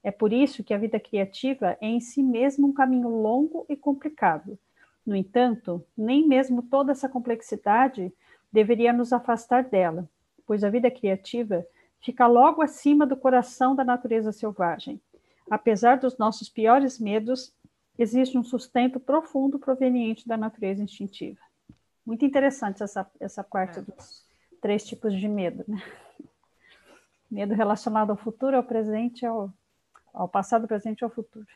É 0.02 0.10
por 0.10 0.32
isso 0.32 0.64
que 0.64 0.74
a 0.74 0.78
vida 0.78 0.98
criativa 1.02 1.78
é 1.82 1.88
em 1.88 2.00
si 2.00 2.24
mesma 2.24 2.66
um 2.66 2.72
caminho 2.72 3.10
longo 3.10 3.66
e 3.68 3.76
complicado. 3.76 4.58
No 5.06 5.18
entanto, 5.18 5.86
nem 5.98 6.26
mesmo 6.26 6.64
toda 6.64 6.94
essa 6.94 7.10
complexidade 7.10 8.10
deveria 8.50 8.94
nos 8.94 9.12
afastar 9.12 9.66
dela, 9.66 10.10
pois 10.48 10.64
a 10.64 10.70
vida 10.70 10.90
criativa 10.90 11.68
fica 12.00 12.26
logo 12.26 12.62
acima 12.62 13.06
do 13.06 13.18
coração 13.18 13.76
da 13.76 13.84
natureza 13.84 14.32
selvagem. 14.32 15.02
Apesar 15.50 15.98
dos 15.98 16.18
nossos 16.18 16.48
piores 16.48 16.98
medos, 16.98 17.54
existe 18.00 18.38
um 18.38 18.44
sustento 18.46 18.98
profundo 18.98 19.60
proveniente 19.60 20.26
da 20.26 20.38
natureza 20.38 20.82
instintiva. 20.82 21.51
Muito 22.06 22.26
interessante 22.26 22.84
essa, 22.84 23.10
essa 23.20 23.44
parte 23.44 23.80
é. 23.80 23.82
dos 23.82 24.26
três 24.62 24.84
tipos 24.86 25.14
de 25.14 25.28
medo, 25.28 25.64
né? 25.68 25.82
Medo 27.30 27.54
relacionado 27.54 28.10
ao 28.10 28.18
futuro, 28.18 28.58
ao 28.58 28.64
presente, 28.64 29.26
ao, 29.26 29.54
ao 30.14 30.28
passado, 30.28 30.68
presente 30.68 31.00
e 31.00 31.04
ao 31.04 31.10
futuro. 31.10 31.48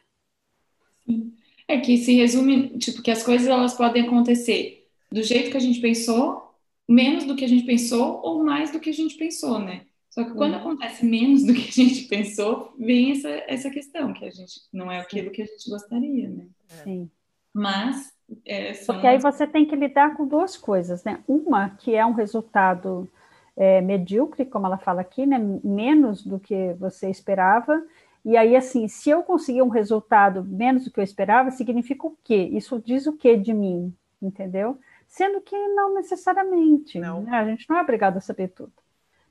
Sim. 1.05 1.36
É 1.67 1.79
que 1.79 1.97
se 1.97 2.15
resume, 2.15 2.77
tipo, 2.77 3.01
que 3.01 3.12
as 3.12 3.23
coisas 3.23 3.47
elas 3.47 3.73
podem 3.73 4.05
acontecer 4.05 4.88
do 5.12 5.21
jeito 5.23 5.51
que 5.51 5.58
a 5.58 5.62
gente 5.62 5.81
pensou, 5.81 6.53
menos 6.88 7.25
do 7.25 7.36
que 7.36 7.43
a 7.43 7.47
gente 7.47 7.65
pensou 7.65 8.21
ou 8.23 8.43
mais 8.43 8.71
do 8.71 8.79
que 8.79 8.89
a 8.89 8.93
gente 8.93 9.15
pensou, 9.15 9.60
né? 9.60 9.86
Só 10.10 10.23
que 10.23 10.34
quando 10.34 10.53
uhum. 10.53 10.60
acontece 10.60 11.05
menos 11.05 11.43
do 11.43 11.53
que 11.53 11.67
a 11.67 11.84
gente 11.84 12.03
pensou, 12.03 12.73
vem 12.79 13.12
essa, 13.12 13.29
essa 13.47 13.69
questão, 13.69 14.13
que 14.13 14.23
a 14.23 14.29
gente 14.29 14.62
não 14.71 14.89
é 14.89 14.99
aquilo 14.99 15.29
que 15.29 15.41
a 15.41 15.45
gente 15.45 15.69
gostaria, 15.69 16.29
né? 16.29 16.47
Sim. 16.84 17.10
Mas 17.53 18.14
é, 18.46 18.74
são... 18.74 18.96
Porque 18.96 19.08
aí 19.08 19.18
você 19.20 19.46
tem 19.46 19.66
que 19.66 19.76
lidar 19.76 20.16
com 20.16 20.28
duas 20.28 20.58
coisas, 20.58 21.04
né? 21.04 21.20
Uma 21.28 21.70
que 21.70 21.96
é 21.96 22.06
um 22.06 22.14
resultado 22.14 23.10
é, 23.56 23.82
medíocre, 23.82 24.46
como 24.46 24.66
ela 24.66 24.78
fala 24.78 25.02
aqui, 25.02 25.26
né? 25.26 25.40
Menos 25.64 26.24
do 26.24 26.40
que 26.40 26.74
você 26.74 27.10
esperava. 27.10 27.84
E 28.24 28.36
aí, 28.36 28.56
assim, 28.56 28.88
se 28.88 29.10
eu 29.10 29.22
conseguir 29.24 29.62
um 29.62 29.70
resultado 29.70 30.44
menos 30.44 30.84
do 30.84 30.92
que 30.92 31.00
eu 31.00 31.04
esperava, 31.04 31.52
significa 31.52 32.08
o 32.08 32.18
quê? 32.24 32.50
Isso 32.52 32.82
diz 32.84 33.06
o 33.06 33.14
quê 33.14 33.38
de 33.38 33.54
mim, 33.54 33.94
entendeu? 34.22 34.80
Sendo 35.08 35.40
que 35.42 35.56
não 35.56 35.94
necessariamente. 35.94 37.00
Não. 37.00 37.22
Né? 37.22 37.38
A 37.38 37.46
gente 37.46 37.70
não 37.70 37.78
é 37.78 37.82
obrigado 37.82 38.18
a 38.18 38.22
saber 38.22 38.48
tudo. 38.50 38.74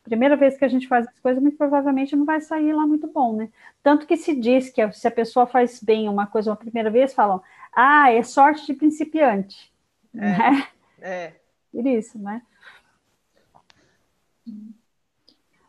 Primeira 0.05 0.37
vez 0.37 0.57
que 0.57 0.65
a 0.65 0.69
gente 0.69 0.87
faz 0.87 1.09
as 1.09 1.19
coisas, 1.19 1.43
muito 1.43 1.57
provavelmente 1.57 2.15
não 2.15 2.27
vai 2.27 2.39
sair 2.41 2.75
lá 2.75 2.87
muito 2.87 3.07
bom, 3.07 3.35
né? 3.35 3.49
Tanto 3.83 4.07
que 4.07 4.19
se 4.19 4.39
diz 4.39 4.69
que 4.69 4.93
se 4.93 5.09
a 5.09 5.11
pessoa 5.11 5.47
faz 5.47 5.83
bem 5.83 6.11
uma 6.11 6.27
coisa 6.27 6.51
uma 6.51 6.57
primeira 6.57 6.91
vez, 6.91 7.15
falam, 7.15 7.43
ah, 7.75 8.11
é 8.11 8.23
sorte 8.23 8.67
de 8.67 8.75
principiante. 8.75 9.73
É. 10.15 10.19
Né? 10.19 10.69
É. 11.01 11.33
Por 11.73 11.87
isso, 11.87 12.19
né? 12.19 12.43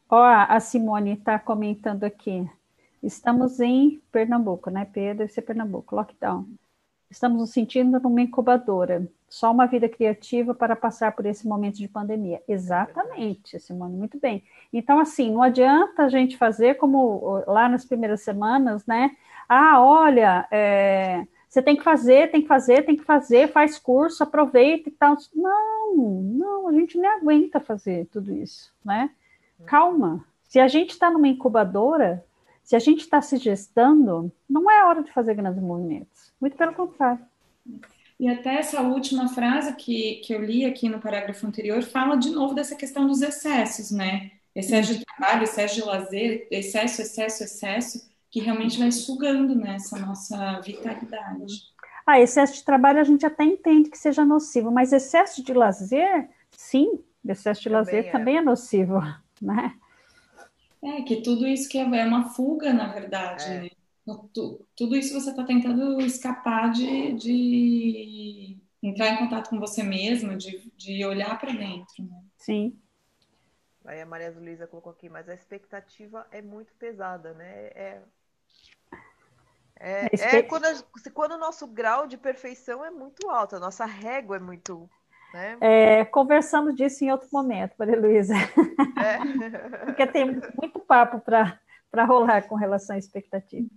Ó, 0.09 0.23
a 0.23 0.59
Simone 0.59 1.13
está 1.13 1.39
comentando 1.39 2.03
aqui. 2.03 2.47
Estamos 3.01 3.59
em 3.59 4.01
Pernambuco, 4.11 4.69
né, 4.69 4.85
Pedro? 4.85 5.19
Deve 5.19 5.31
ser 5.31 5.41
Pernambuco, 5.41 5.95
lockdown. 5.95 6.47
Estamos 7.09 7.39
nos 7.39 7.51
sentindo 7.51 7.99
numa 7.99 8.21
incubadora. 8.21 9.07
Só 9.27 9.51
uma 9.51 9.65
vida 9.65 9.89
criativa 9.89 10.53
para 10.53 10.75
passar 10.75 11.11
por 11.11 11.25
esse 11.25 11.47
momento 11.47 11.77
de 11.77 11.87
pandemia. 11.87 12.41
Exatamente, 12.47 13.59
Simone, 13.59 13.95
muito 13.97 14.19
bem. 14.19 14.43
Então, 14.71 14.99
assim, 14.99 15.31
não 15.31 15.41
adianta 15.41 16.03
a 16.03 16.09
gente 16.09 16.37
fazer 16.37 16.75
como 16.75 17.43
lá 17.47 17.67
nas 17.67 17.85
primeiras 17.85 18.21
semanas, 18.21 18.85
né? 18.85 19.11
Ah, 19.47 19.81
olha, 19.83 20.47
é, 20.51 21.27
você 21.49 21.61
tem 21.61 21.75
que 21.75 21.83
fazer, 21.83 22.31
tem 22.31 22.41
que 22.41 22.47
fazer, 22.47 22.85
tem 22.85 22.95
que 22.95 23.03
fazer, 23.03 23.51
faz 23.51 23.79
curso, 23.79 24.23
aproveita 24.23 24.89
e 24.89 24.91
tal. 24.91 25.15
Não, 25.33 25.95
não, 25.95 26.67
a 26.67 26.73
gente 26.73 26.97
nem 26.97 27.09
aguenta 27.09 27.59
fazer 27.59 28.07
tudo 28.07 28.33
isso, 28.33 28.73
né? 28.83 29.09
Calma. 29.65 30.25
Se 30.43 30.59
a 30.59 30.67
gente 30.67 30.91
está 30.91 31.09
numa 31.09 31.27
incubadora, 31.27 32.25
se 32.63 32.75
a 32.75 32.79
gente 32.79 33.01
está 33.01 33.21
se 33.21 33.37
gestando, 33.37 34.31
não 34.49 34.69
é 34.69 34.83
hora 34.83 35.03
de 35.03 35.11
fazer 35.11 35.33
grandes 35.35 35.61
movimentos. 35.61 36.33
Muito 36.41 36.57
pelo 36.57 36.73
contrário. 36.73 37.19
E 38.19 38.27
até 38.27 38.55
essa 38.55 38.81
última 38.81 39.27
frase 39.27 39.75
que, 39.75 40.15
que 40.25 40.33
eu 40.33 40.43
li 40.43 40.65
aqui 40.65 40.87
no 40.87 40.99
parágrafo 40.99 41.45
anterior 41.45 41.83
fala 41.83 42.15
de 42.15 42.29
novo 42.29 42.53
dessa 42.53 42.75
questão 42.75 43.07
dos 43.07 43.21
excessos, 43.21 43.91
né? 43.91 44.31
Excesso 44.55 44.95
de 44.95 45.05
trabalho, 45.05 45.43
excesso 45.43 45.75
de 45.75 45.83
lazer, 45.83 46.47
excesso, 46.49 47.01
excesso, 47.01 47.43
excesso 47.43 48.14
que 48.35 48.41
realmente 48.41 48.77
vai 48.77 48.91
sugando 48.91 49.55
nessa 49.55 49.97
né, 49.97 50.05
nossa 50.05 50.59
vitalidade. 50.59 51.73
Ah, 52.05 52.19
excesso 52.19 52.55
de 52.55 52.65
trabalho 52.65 52.99
a 52.99 53.03
gente 53.05 53.25
até 53.25 53.45
entende 53.45 53.89
que 53.89 53.97
seja 53.97 54.25
nocivo, 54.25 54.69
mas 54.69 54.91
excesso 54.91 55.41
de 55.41 55.53
lazer, 55.53 56.29
sim, 56.51 57.01
excesso 57.25 57.61
de 57.61 57.69
também 57.69 57.79
lazer 57.79 58.05
é. 58.07 58.11
também 58.11 58.37
é 58.37 58.41
nocivo, 58.41 58.99
né? 59.41 59.79
É, 60.83 61.01
que 61.03 61.21
tudo 61.21 61.47
isso 61.47 61.69
que 61.69 61.77
é, 61.77 61.83
é 61.83 62.05
uma 62.05 62.25
fuga, 62.33 62.73
na 62.73 62.91
verdade, 62.91 63.45
é. 63.45 63.61
né? 63.61 63.69
Tudo 64.75 64.97
isso 64.97 65.13
você 65.13 65.29
está 65.29 65.45
tentando 65.45 66.01
escapar 66.01 66.73
de, 66.73 67.13
de 67.13 68.57
entrar 68.83 69.11
em 69.11 69.17
contato 69.17 69.49
com 69.49 69.61
você 69.61 69.81
mesma, 69.81 70.35
de, 70.35 70.69
de 70.75 71.05
olhar 71.05 71.39
para 71.39 71.53
dentro, 71.53 72.03
né? 72.03 72.21
Sim. 72.35 72.77
Aí 73.85 74.01
a 74.01 74.05
Maria 74.05 74.29
Luísa 74.31 74.67
colocou 74.67 74.91
aqui, 74.91 75.07
mas 75.07 75.29
a 75.29 75.33
expectativa 75.33 76.27
é 76.31 76.41
muito 76.41 76.73
pesada, 76.73 77.33
né? 77.33 77.67
É, 77.67 78.01
é, 79.87 80.37
é 80.37 80.41
quando, 80.41 80.65
a, 80.65 80.73
quando 81.13 81.33
o 81.33 81.37
nosso 81.37 81.67
grau 81.67 82.07
de 82.07 82.17
perfeição 82.17 82.83
é 82.83 82.89
muito 82.89 83.29
alto, 83.29 83.55
a 83.55 83.59
nossa 83.59 83.85
régua 83.85 84.37
é 84.37 84.39
muito. 84.39 84.89
Né? 85.31 85.57
É, 85.61 86.05
conversamos 86.05 86.75
disso 86.75 87.03
em 87.03 87.11
outro 87.11 87.27
momento, 87.31 87.75
Maria 87.77 87.99
Luísa. 87.99 88.33
É. 88.33 89.19
Porque 89.85 90.07
tem 90.07 90.25
muito 90.25 90.79
papo 90.79 91.19
para 91.19 92.03
rolar 92.03 92.47
com 92.47 92.55
relação 92.55 92.95
à 92.95 92.99
expectativa. 92.99 93.67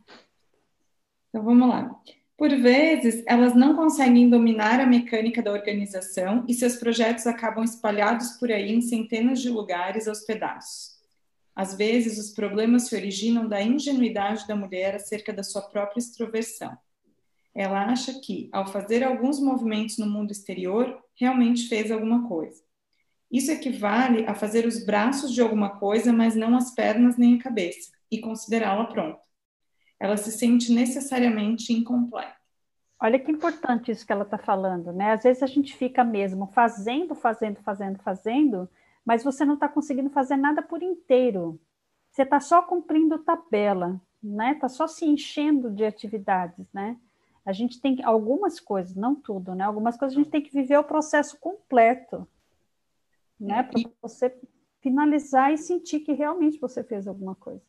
Então 1.29 1.45
vamos 1.45 1.69
lá. 1.69 1.91
Por 2.39 2.51
vezes, 2.51 3.23
elas 3.27 3.55
não 3.55 3.77
conseguem 3.77 4.31
dominar 4.31 4.81
a 4.81 4.87
mecânica 4.87 5.43
da 5.43 5.53
organização 5.53 6.43
e 6.49 6.55
seus 6.55 6.77
projetos 6.77 7.27
acabam 7.27 7.65
espalhados 7.65 8.31
por 8.39 8.51
aí 8.51 8.73
em 8.73 8.81
centenas 8.81 9.43
de 9.43 9.51
lugares 9.51 10.09
aos 10.09 10.21
pedaços. 10.21 10.98
Às 11.59 11.75
vezes, 11.75 12.25
os 12.25 12.31
problemas 12.33 12.85
se 12.85 12.95
originam 12.95 13.49
da 13.49 13.61
ingenuidade 13.61 14.47
da 14.47 14.55
mulher 14.55 14.95
acerca 14.95 15.33
da 15.33 15.43
sua 15.43 15.63
própria 15.63 15.99
extroversão. 15.99 16.79
Ela 17.53 17.87
acha 17.87 18.21
que, 18.21 18.49
ao 18.53 18.69
fazer 18.69 19.03
alguns 19.03 19.41
movimentos 19.41 19.99
no 19.99 20.07
mundo 20.07 20.31
exterior, 20.31 20.97
realmente 21.17 21.67
fez 21.67 21.91
alguma 21.91 22.29
coisa. 22.29 22.63
Isso 23.29 23.51
equivale 23.51 24.25
a 24.25 24.37
fazer 24.37 24.67
os 24.67 24.87
braços 24.87 25.35
de 25.35 25.43
alguma 25.43 25.81
coisa, 25.81 26.13
mas 26.13 26.37
não 26.37 26.57
as 26.57 26.73
pernas 26.77 27.17
nem 27.17 27.35
a 27.35 27.43
cabeça, 27.43 27.91
e 28.09 28.21
considerá-la 28.21 28.85
pronta. 28.85 29.19
Ela 29.99 30.17
se 30.17 30.31
sente 30.31 30.71
necessariamente 30.71 31.73
incompleta. 31.73 32.37
Olha 33.03 33.19
que 33.19 33.33
importante 33.33 33.91
isso 33.91 34.07
que 34.07 34.13
ela 34.13 34.23
está 34.23 34.39
falando, 34.39 34.93
né? 34.93 35.11
Às 35.11 35.25
vezes 35.25 35.43
a 35.43 35.47
gente 35.49 35.77
fica 35.77 36.05
mesmo 36.05 36.47
fazendo, 36.55 37.17
fazendo, 37.17 37.61
fazendo, 37.65 37.99
fazendo, 37.99 38.71
mas 39.09 39.25
você 39.25 39.43
não 39.43 39.55
está 39.55 39.67
conseguindo 39.67 40.11
fazer 40.11 40.37
nada 40.37 40.61
por 40.61 40.83
inteiro. 40.83 41.59
Você 42.11 42.25
está 42.25 42.41
só 42.41 42.61
cumprindo 42.61 43.19
tabela, 43.19 43.99
né? 44.23 44.53
Está 44.53 44.69
só 44.69 44.87
se 44.87 45.07
enchendo 45.07 45.71
de 45.71 45.83
atividades, 45.83 46.71
né? 46.75 46.95
A 47.43 47.51
gente 47.51 47.81
tem 47.81 48.05
algumas 48.05 48.61
coisas, 48.61 48.95
não 48.95 49.15
tudo, 49.15 49.55
né? 49.55 49.65
Algumas 49.65 49.97
coisas 49.97 50.15
a 50.15 50.21
gente 50.21 50.31
tem 50.31 50.43
que 50.43 50.53
viver 50.53 50.77
o 50.77 50.85
processo 50.85 51.39
completo, 51.41 52.29
né? 53.41 53.63
Para 53.63 53.81
você 54.03 54.39
finalizar 54.83 55.55
e 55.55 55.57
sentir 55.57 56.01
que 56.01 56.13
realmente 56.13 56.59
você 56.59 56.85
fez 56.85 57.09
alguma 57.09 57.35
coisa. 57.35 57.63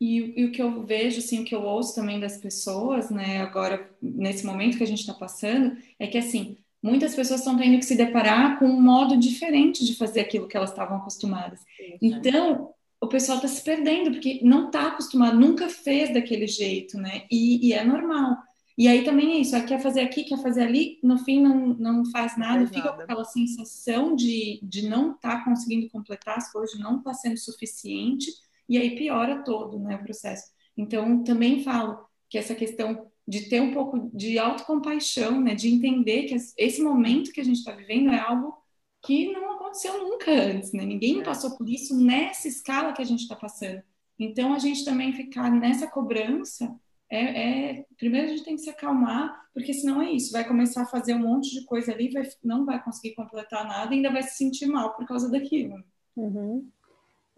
E, 0.00 0.40
e, 0.40 0.44
o 0.44 0.52
que 0.52 0.62
eu 0.62 0.86
vejo, 0.86 1.18
assim, 1.18 1.42
o 1.42 1.44
que 1.44 1.56
eu 1.56 1.62
ouço 1.64 1.96
também 1.96 2.20
das 2.20 2.36
pessoas, 2.36 3.10
né, 3.10 3.40
agora, 3.40 3.90
nesse 4.00 4.46
momento 4.46 4.78
que 4.78 4.84
a 4.84 4.86
gente 4.86 5.00
está 5.00 5.12
passando, 5.12 5.76
é 5.98 6.06
que, 6.06 6.16
assim, 6.16 6.56
muitas 6.82 7.14
pessoas 7.14 7.40
estão 7.40 7.56
tendo 7.56 7.78
que 7.78 7.84
se 7.84 7.96
deparar 7.96 8.58
com 8.58 8.66
um 8.66 8.80
modo 8.80 9.16
diferente 9.16 9.84
de 9.84 9.96
fazer 9.96 10.20
aquilo 10.20 10.46
que 10.46 10.56
elas 10.56 10.70
estavam 10.70 10.98
acostumadas. 10.98 11.60
Então, 12.00 12.72
o 13.00 13.06
pessoal 13.06 13.38
está 13.38 13.48
se 13.48 13.62
perdendo, 13.62 14.12
porque 14.12 14.40
não 14.42 14.66
está 14.66 14.88
acostumado, 14.88 15.38
nunca 15.38 15.68
fez 15.68 16.12
daquele 16.12 16.46
jeito, 16.46 16.96
né, 16.98 17.22
e, 17.30 17.68
e, 17.68 17.72
é 17.72 17.84
normal. 17.84 18.36
E 18.76 18.86
aí 18.86 19.04
também 19.04 19.32
é 19.32 19.38
isso, 19.38 19.56
ah, 19.56 19.60
quer 19.60 19.80
fazer 19.80 20.00
aqui, 20.00 20.22
quer 20.24 20.38
fazer 20.40 20.62
ali, 20.62 20.98
no 21.02 21.18
fim 21.18 21.42
não, 21.42 21.74
não 21.74 22.04
faz 22.06 22.36
nada, 22.38 22.60
não 22.60 22.66
faz 22.66 22.76
fica 22.76 22.84
nada. 22.84 22.96
com 22.96 23.02
aquela 23.02 23.24
sensação 23.24 24.14
de, 24.14 24.60
de 24.62 24.88
não 24.88 25.12
estar 25.12 25.38
tá 25.38 25.44
conseguindo 25.44 25.88
completar 25.90 26.38
as 26.38 26.52
coisas, 26.52 26.76
de 26.76 26.82
não 26.82 26.98
estar 26.98 27.10
tá 27.10 27.14
sendo 27.14 27.38
suficiente, 27.38 28.30
e 28.68 28.78
aí 28.78 28.94
piora 28.96 29.42
todo 29.42 29.78
né, 29.78 29.96
o 29.96 30.04
processo. 30.04 30.44
Então, 30.76 31.24
também 31.24 31.62
falo 31.64 31.98
que 32.28 32.38
essa 32.38 32.54
questão 32.54 33.10
de 33.28 33.48
ter 33.48 33.60
um 33.60 33.72
pouco 33.72 34.10
de 34.14 34.38
autocompaixão, 34.38 35.40
né, 35.40 35.54
de 35.54 35.68
entender 35.68 36.24
que 36.24 36.36
esse 36.56 36.82
momento 36.82 37.30
que 37.30 37.40
a 37.40 37.44
gente 37.44 37.58
está 37.58 37.72
vivendo 37.72 38.10
é 38.10 38.18
algo 38.18 38.56
que 39.04 39.30
não 39.30 39.52
aconteceu 39.52 39.98
nunca 40.02 40.32
antes, 40.32 40.72
né? 40.72 40.84
Ninguém 40.84 41.20
é. 41.20 41.22
passou 41.22 41.56
por 41.56 41.68
isso 41.68 41.96
nessa 41.96 42.48
escala 42.48 42.92
que 42.92 43.02
a 43.02 43.04
gente 43.04 43.20
está 43.20 43.36
passando. 43.36 43.82
Então, 44.18 44.52
a 44.52 44.58
gente 44.58 44.84
também 44.84 45.12
ficar 45.12 45.50
nessa 45.50 45.86
cobrança 45.86 46.74
é, 47.10 47.78
é, 47.78 47.86
primeiro 47.96 48.26
a 48.26 48.30
gente 48.30 48.44
tem 48.44 48.54
que 48.54 48.62
se 48.62 48.68
acalmar, 48.68 49.46
porque 49.54 49.72
senão 49.72 50.02
é 50.02 50.10
isso, 50.12 50.30
vai 50.30 50.46
começar 50.46 50.82
a 50.82 50.86
fazer 50.86 51.14
um 51.14 51.20
monte 51.20 51.50
de 51.50 51.64
coisa 51.64 51.92
ali, 51.92 52.10
vai, 52.10 52.22
não 52.44 52.66
vai 52.66 52.82
conseguir 52.82 53.14
completar 53.14 53.66
nada, 53.66 53.92
e 53.94 53.96
ainda 53.96 54.12
vai 54.12 54.22
se 54.22 54.36
sentir 54.36 54.66
mal 54.66 54.94
por 54.94 55.06
causa 55.06 55.30
daquilo. 55.30 55.82
Uhum. 56.14 56.68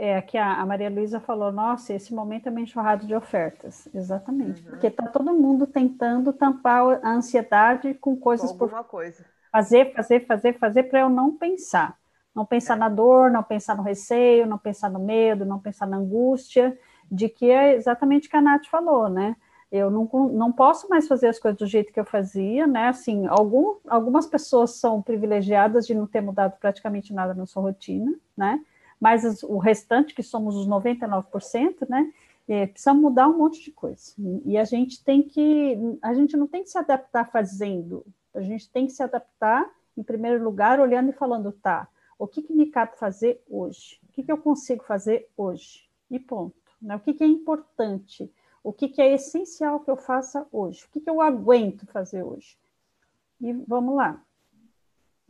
É, 0.03 0.17
aqui 0.17 0.39
a, 0.39 0.55
a 0.55 0.65
Maria 0.65 0.89
Luísa 0.89 1.21
falou, 1.21 1.53
nossa, 1.53 1.93
esse 1.93 2.15
momento 2.15 2.47
é 2.47 2.51
uma 2.51 2.63
enxurrada 2.63 3.05
de 3.05 3.15
ofertas. 3.15 3.87
Exatamente, 3.93 4.63
uhum. 4.63 4.71
porque 4.71 4.87
está 4.87 5.07
todo 5.07 5.35
mundo 5.35 5.67
tentando 5.67 6.33
tampar 6.33 6.99
a 7.03 7.11
ansiedade 7.11 7.93
com 7.93 8.17
coisas 8.17 8.51
com 8.51 8.57
por 8.67 8.85
coisa. 8.85 9.27
fazer, 9.53 9.93
fazer, 9.93 10.27
fazer, 10.27 10.59
fazer 10.59 10.85
para 10.85 11.01
eu 11.01 11.11
não 11.11 11.37
pensar. 11.37 11.99
Não 12.35 12.47
pensar 12.47 12.77
é. 12.77 12.79
na 12.79 12.89
dor, 12.89 13.31
não 13.31 13.43
pensar 13.43 13.77
no 13.77 13.83
receio, 13.83 14.47
não 14.47 14.57
pensar 14.57 14.89
no 14.89 14.99
medo, 14.99 15.45
não 15.45 15.59
pensar 15.59 15.87
na 15.87 15.99
angústia, 15.99 16.79
de 17.13 17.29
que 17.29 17.51
é 17.51 17.75
exatamente 17.75 18.27
o 18.27 18.31
que 18.31 18.37
a 18.39 18.41
Nath 18.41 18.69
falou, 18.71 19.07
né? 19.11 19.37
Eu 19.71 19.91
não, 19.91 20.09
não 20.33 20.51
posso 20.51 20.89
mais 20.89 21.07
fazer 21.07 21.29
as 21.29 21.39
coisas 21.39 21.59
do 21.59 21.67
jeito 21.67 21.93
que 21.93 22.01
eu 22.01 22.07
fazia, 22.07 22.67
né? 22.67 22.89
Assim, 22.89 23.27
algum, 23.27 23.77
algumas 23.87 24.27
pessoas 24.27 24.77
são 24.77 25.03
privilegiadas 25.03 25.87
de 25.87 25.95
não 25.95 26.07
ter 26.07 26.23
mudado 26.23 26.59
praticamente 26.59 27.13
nada 27.13 27.35
na 27.35 27.45
sua 27.45 27.61
rotina, 27.61 28.15
né? 28.35 28.65
Mas 29.01 29.43
o 29.43 29.57
restante, 29.59 30.15
que 30.15 30.23
somos 30.23 30.55
os 30.55 30.69
99%, 30.69 31.89
né, 31.89 32.13
é, 32.47 32.67
precisa 32.67 32.93
mudar 32.93 33.29
um 33.29 33.39
monte 33.39 33.63
de 33.63 33.71
coisa. 33.71 34.13
E 34.45 34.59
a 34.59 34.65
gente 34.65 35.03
tem 35.03 35.23
que, 35.23 35.79
a 36.03 36.13
gente 36.13 36.37
não 36.37 36.47
tem 36.47 36.63
que 36.63 36.71
se 36.71 36.79
adaptar 36.79 37.31
fazendo, 37.31 38.05
a 38.35 38.43
gente 38.43 38.69
tem 38.69 38.87
que 38.87 38.93
se 38.93 39.03
adaptar, 39.03 39.69
em 39.97 40.03
primeiro 40.03 40.43
lugar, 40.43 40.81
olhando 40.81 41.11
e 41.11 41.15
falando, 41.15 41.53
tá, 41.53 41.89
o 42.19 42.27
que, 42.27 42.43
que 42.43 42.53
me 42.53 42.67
cabe 42.67 42.99
fazer 42.99 43.43
hoje? 43.49 43.99
O 44.09 44.13
que, 44.13 44.23
que 44.23 44.31
eu 44.31 44.39
consigo 44.39 44.85
fazer 44.85 45.29
hoje? 45.37 45.89
E 46.11 46.19
ponto. 46.19 46.55
Né? 46.81 46.97
O 46.97 47.01
que, 47.01 47.15
que 47.15 47.25
é 47.25 47.27
importante? 47.27 48.31
O 48.63 48.73
que, 48.73 48.89
que 48.89 49.01
é 49.01 49.15
essencial 49.15 49.81
que 49.81 49.91
eu 49.91 49.97
faça 49.97 50.47
hoje? 50.53 50.85
O 50.85 50.89
que, 50.91 51.01
que 51.01 51.09
eu 51.09 51.21
aguento 51.21 51.87
fazer 51.87 52.23
hoje? 52.23 52.59
E 53.41 53.53
vamos 53.53 53.97
lá. 53.97 54.23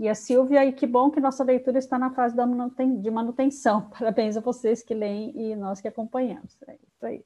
E 0.01 0.09
a 0.09 0.15
Silvia, 0.15 0.65
e 0.65 0.73
que 0.73 0.87
bom 0.87 1.11
que 1.11 1.21
nossa 1.21 1.45
leitura 1.45 1.79
está 1.79 1.99
na 1.99 2.11
fase 2.11 2.35
de 2.35 3.11
manutenção. 3.11 3.83
Parabéns 3.93 4.35
a 4.35 4.41
vocês 4.41 4.83
que 4.83 4.95
leem 4.95 5.31
e 5.37 5.55
nós 5.55 5.79
que 5.79 5.87
acompanhamos. 5.87 6.57
É 6.67 6.73
isso 6.73 7.05
aí. 7.07 7.23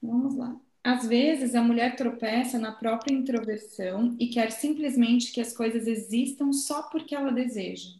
Vamos 0.00 0.36
lá. 0.36 0.56
Às 0.84 1.04
vezes, 1.04 1.56
a 1.56 1.60
mulher 1.60 1.96
tropeça 1.96 2.60
na 2.60 2.70
própria 2.70 3.12
introversão 3.12 4.14
e 4.20 4.28
quer 4.28 4.52
simplesmente 4.52 5.32
que 5.32 5.40
as 5.40 5.52
coisas 5.52 5.88
existam 5.88 6.52
só 6.52 6.84
porque 6.84 7.12
ela 7.12 7.32
deseja. 7.32 7.90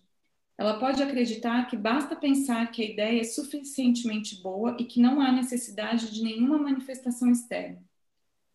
Ela 0.57 0.79
pode 0.79 1.03
acreditar 1.03 1.67
que 1.67 1.77
basta 1.77 2.15
pensar 2.15 2.71
que 2.71 2.81
a 2.81 2.87
ideia 2.89 3.21
é 3.23 3.25
suficientemente 3.25 4.41
boa 4.41 4.77
e 4.79 4.85
que 4.85 5.01
não 5.01 5.21
há 5.21 5.33
necessidade 5.33 6.15
de 6.15 6.23
nenhuma 6.23 6.59
manifestação 6.59 7.29
externa. 7.29 7.83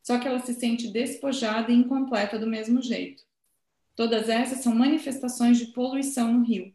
Só 0.01 0.17
que 0.17 0.29
ela 0.29 0.39
se 0.39 0.53
sente 0.53 0.87
despojada 0.87 1.73
e 1.73 1.75
incompleta 1.75 2.39
do 2.39 2.47
mesmo 2.47 2.81
jeito. 2.81 3.29
Todas 4.01 4.29
essas 4.29 4.63
são 4.63 4.73
manifestações 4.73 5.59
de 5.59 5.67
poluição 5.67 6.33
no 6.33 6.43
rio. 6.43 6.73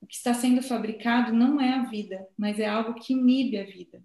O 0.00 0.06
que 0.06 0.16
está 0.16 0.34
sendo 0.34 0.60
fabricado 0.60 1.32
não 1.32 1.60
é 1.60 1.72
a 1.72 1.84
vida, 1.84 2.26
mas 2.36 2.58
é 2.58 2.66
algo 2.66 2.94
que 2.94 3.12
inibe 3.12 3.56
a 3.56 3.62
vida. 3.62 4.02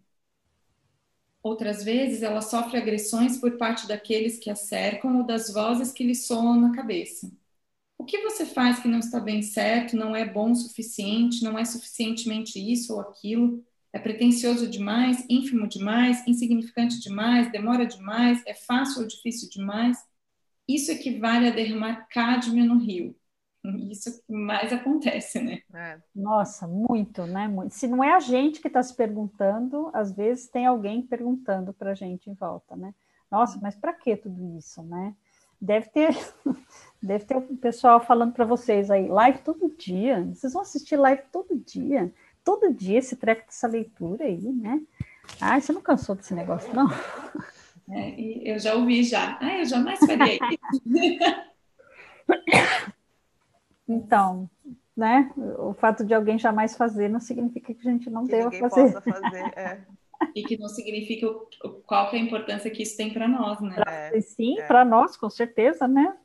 Outras 1.41 1.83
vezes, 1.83 2.21
ela 2.21 2.39
sofre 2.39 2.77
agressões 2.77 3.39
por 3.39 3.57
parte 3.57 3.87
daqueles 3.87 4.37
que 4.37 4.47
a 4.47 4.53
cercam 4.53 5.17
ou 5.17 5.25
das 5.25 5.51
vozes 5.51 5.91
que 5.91 6.03
lhe 6.03 6.13
soam 6.13 6.61
na 6.61 6.71
cabeça. 6.71 7.31
O 7.97 8.05
que 8.05 8.21
você 8.21 8.45
faz 8.45 8.77
que 8.77 8.87
não 8.87 8.99
está 8.99 9.19
bem 9.19 9.41
certo, 9.41 9.97
não 9.97 10.15
é 10.15 10.23
bom 10.23 10.51
o 10.51 10.55
suficiente, 10.55 11.43
não 11.43 11.57
é 11.57 11.65
suficientemente 11.65 12.59
isso 12.59 12.93
ou 12.93 13.01
aquilo, 13.01 13.65
é 13.91 13.97
pretensioso 13.97 14.67
demais, 14.67 15.25
ínfimo 15.27 15.67
demais, 15.67 16.23
insignificante 16.27 16.99
demais, 16.99 17.51
demora 17.51 17.87
demais, 17.87 18.39
é 18.45 18.53
fácil 18.53 19.01
ou 19.01 19.07
difícil 19.07 19.49
demais? 19.49 20.10
Isso 20.75 20.91
equivale 20.91 21.47
a 21.47 21.51
derramar 21.51 22.07
cádmio 22.09 22.65
no 22.65 22.77
rio. 22.77 23.15
Isso 23.91 24.09
é 24.09 24.11
que 24.13 24.33
mais 24.33 24.73
acontece, 24.73 25.39
né? 25.39 25.61
É. 25.73 25.99
Nossa, 26.15 26.67
muito, 26.67 27.25
né? 27.27 27.47
Se 27.69 27.87
não 27.87 28.03
é 28.03 28.13
a 28.13 28.19
gente 28.19 28.59
que 28.59 28.67
está 28.67 28.81
se 28.81 28.95
perguntando, 28.95 29.91
às 29.93 30.11
vezes 30.11 30.47
tem 30.47 30.65
alguém 30.65 31.01
perguntando 31.03 31.71
para 31.71 31.91
a 31.91 31.95
gente 31.95 32.29
em 32.29 32.33
volta, 32.33 32.75
né? 32.75 32.93
Nossa, 33.29 33.59
mas 33.61 33.75
para 33.75 33.93
que 33.93 34.15
tudo 34.15 34.57
isso, 34.57 34.81
né? 34.81 35.13
Deve 35.59 35.89
ter, 35.89 36.09
deve 37.01 37.25
ter 37.25 37.37
um 37.37 37.55
pessoal 37.55 37.99
falando 37.99 38.33
para 38.33 38.45
vocês 38.45 38.89
aí, 38.89 39.07
live 39.07 39.39
todo 39.39 39.75
dia. 39.77 40.23
Vocês 40.33 40.53
vão 40.53 40.63
assistir 40.63 40.95
live 40.95 41.21
todo 41.31 41.55
dia, 41.55 42.11
todo 42.43 42.73
dia 42.73 42.97
esse 42.97 43.15
treco 43.15 43.45
dessa 43.45 43.67
leitura 43.67 44.25
aí, 44.25 44.41
né? 44.41 44.81
Ah, 45.39 45.59
você 45.61 45.71
não 45.71 45.81
cansou 45.81 46.15
desse 46.15 46.33
negócio, 46.33 46.73
não? 46.73 46.87
É, 47.91 48.19
e 48.19 48.49
eu 48.49 48.57
já 48.57 48.73
ouvi 48.75 49.03
já. 49.03 49.37
Ah, 49.41 49.59
eu 49.59 49.65
jamais 49.65 49.99
faria 49.99 50.39
então, 53.87 54.49
né? 54.95 55.29
O 55.59 55.73
fato 55.73 56.05
de 56.05 56.13
alguém 56.13 56.39
jamais 56.39 56.75
fazer 56.75 57.09
não 57.09 57.19
significa 57.19 57.73
que 57.73 57.87
a 57.87 57.91
gente 57.91 58.09
não 58.09 58.25
que 58.25 58.31
deva 58.31 58.51
fazer. 58.51 59.01
fazer 59.01 59.43
é. 59.57 59.81
E 60.35 60.43
que 60.43 60.57
não 60.57 60.69
significa 60.69 61.27
qual 61.85 62.09
que 62.09 62.15
é 62.15 62.19
a 62.19 62.23
importância 62.23 62.69
que 62.69 62.83
isso 62.83 62.95
tem 62.95 63.11
para 63.11 63.27
nós, 63.27 63.59
né? 63.59 63.75
É, 63.87 64.21
sim, 64.21 64.59
é. 64.59 64.67
para 64.67 64.85
nós, 64.85 65.17
com 65.17 65.29
certeza, 65.29 65.87
né? 65.87 66.15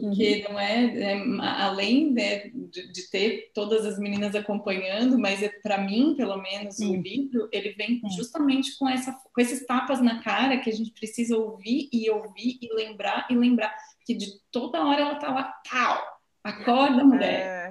Porque 0.00 0.44
uhum. 0.46 0.52
não 0.52 0.60
é, 0.60 0.84
é 0.84 1.22
além 1.40 2.10
né, 2.12 2.50
de, 2.52 2.92
de, 2.92 3.10
ter 3.10 3.50
todas 3.54 3.84
as 3.84 3.98
meninas 3.98 4.34
acompanhando, 4.34 5.18
mas 5.18 5.42
é, 5.42 5.48
para 5.62 5.78
mim, 5.78 6.14
pelo 6.16 6.36
menos, 6.40 6.78
o 6.78 6.94
livro 6.94 7.48
ele 7.52 7.70
vem 7.72 8.00
justamente 8.16 8.76
com, 8.78 8.88
essa, 8.88 9.12
com 9.12 9.40
esses 9.40 9.66
tapas 9.66 10.00
na 10.00 10.22
cara 10.22 10.58
que 10.58 10.70
a 10.70 10.72
gente 10.72 10.92
precisa 10.92 11.36
ouvir 11.36 11.88
e 11.92 12.10
ouvir 12.10 12.58
e 12.60 12.74
lembrar 12.74 13.26
e 13.30 13.34
lembrar 13.34 13.74
que 14.04 14.14
de 14.14 14.26
toda 14.50 14.84
hora 14.84 15.00
ela 15.00 15.14
tá 15.16 15.32
lá, 15.32 15.54
tal, 15.70 16.02
acorda, 16.42 17.04
mulher, 17.04 17.70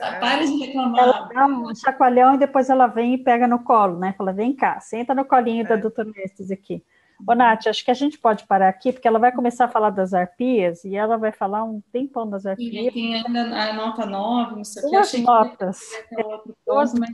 é. 0.00 0.18
para 0.18 0.44
de 0.44 0.56
reclamar. 0.56 1.00
Ela 1.00 1.28
dá 1.32 1.46
um 1.46 1.74
chacoalhão 1.74 2.34
e 2.34 2.38
depois 2.38 2.70
ela 2.70 2.86
vem 2.86 3.14
e 3.14 3.18
pega 3.18 3.46
no 3.46 3.62
colo, 3.62 3.98
né? 3.98 4.14
Fala, 4.16 4.32
vem 4.32 4.54
cá, 4.54 4.80
senta 4.80 5.14
no 5.14 5.24
colinho 5.24 5.66
da 5.66 5.74
é. 5.74 5.78
doutora 5.78 6.10
Mestres 6.14 6.50
aqui. 6.50 6.82
Ô, 7.26 7.34
Nath, 7.34 7.66
acho 7.66 7.84
que 7.84 7.90
a 7.90 7.94
gente 7.94 8.18
pode 8.18 8.46
parar 8.46 8.68
aqui, 8.68 8.92
porque 8.92 9.06
ela 9.06 9.18
vai 9.18 9.32
começar 9.32 9.66
a 9.66 9.68
falar 9.68 9.90
das 9.90 10.14
arpias 10.14 10.84
e 10.84 10.96
ela 10.96 11.16
vai 11.16 11.32
falar 11.32 11.64
um 11.64 11.80
tempão 11.92 12.28
das 12.28 12.46
arpias. 12.46 12.86
E 12.86 12.90
tem 12.90 13.14
ainda 13.14 13.40
a 13.40 13.72
nota 13.72 14.06
9, 14.06 14.56
não 14.56 14.64
sei 14.64 14.82
o 14.82 14.86
que. 14.86 14.92
Duas 14.92 15.12
notas. 15.14 15.80
É, 16.12 16.22
duas, 16.66 16.94
mas... 16.94 17.10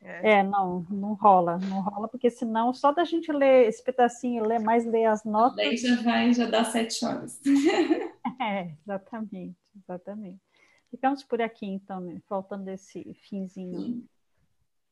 É. 0.00 0.38
é, 0.38 0.42
não, 0.42 0.86
não 0.88 1.14
rola, 1.14 1.58
não 1.58 1.80
rola, 1.80 2.08
porque 2.08 2.30
senão 2.30 2.72
só 2.72 2.92
da 2.92 3.04
gente 3.04 3.30
ler 3.30 3.68
esse 3.68 3.82
pedacinho, 3.82 4.46
ler 4.46 4.60
mais, 4.60 4.86
ler 4.86 5.04
as 5.04 5.22
notas. 5.24 5.56
Daí 5.56 5.76
já 5.76 5.96
vai, 6.02 6.32
já 6.32 6.46
dá 6.46 6.64
sete 6.64 7.04
horas. 7.04 7.40
é, 8.40 8.70
exatamente, 8.82 9.56
exatamente. 9.76 10.40
Ficamos 10.90 11.22
por 11.22 11.42
aqui, 11.42 11.66
então, 11.66 12.00
né? 12.00 12.22
faltando 12.26 12.70
esse 12.70 13.12
finzinho 13.28 13.78
Sim. 13.78 14.08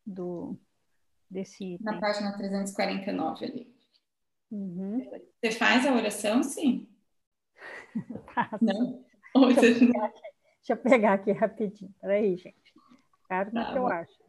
do 0.05 0.59
desse. 1.31 1.79
Na 1.81 1.99
página 1.99 2.37
349 2.37 3.45
ali. 3.45 3.76
Uhum. 4.51 5.09
Você 5.43 5.53
faz 5.53 5.87
a 5.87 5.95
oração, 5.95 6.43
sim? 6.43 6.89
Não? 8.61 9.05
Deixa, 9.55 9.67
eu 9.67 9.79
pegar 9.79 10.05
aqui, 10.07 10.21
deixa 10.23 10.73
eu 10.73 10.77
pegar 10.77 11.13
aqui 11.13 11.33
rapidinho. 11.33 11.95
Peraí, 12.01 12.37
gente. 12.37 12.75
Claro 13.27 13.51
tá, 13.51 13.73
que 13.73 13.79
eu 13.79 13.87
acho. 13.87 14.25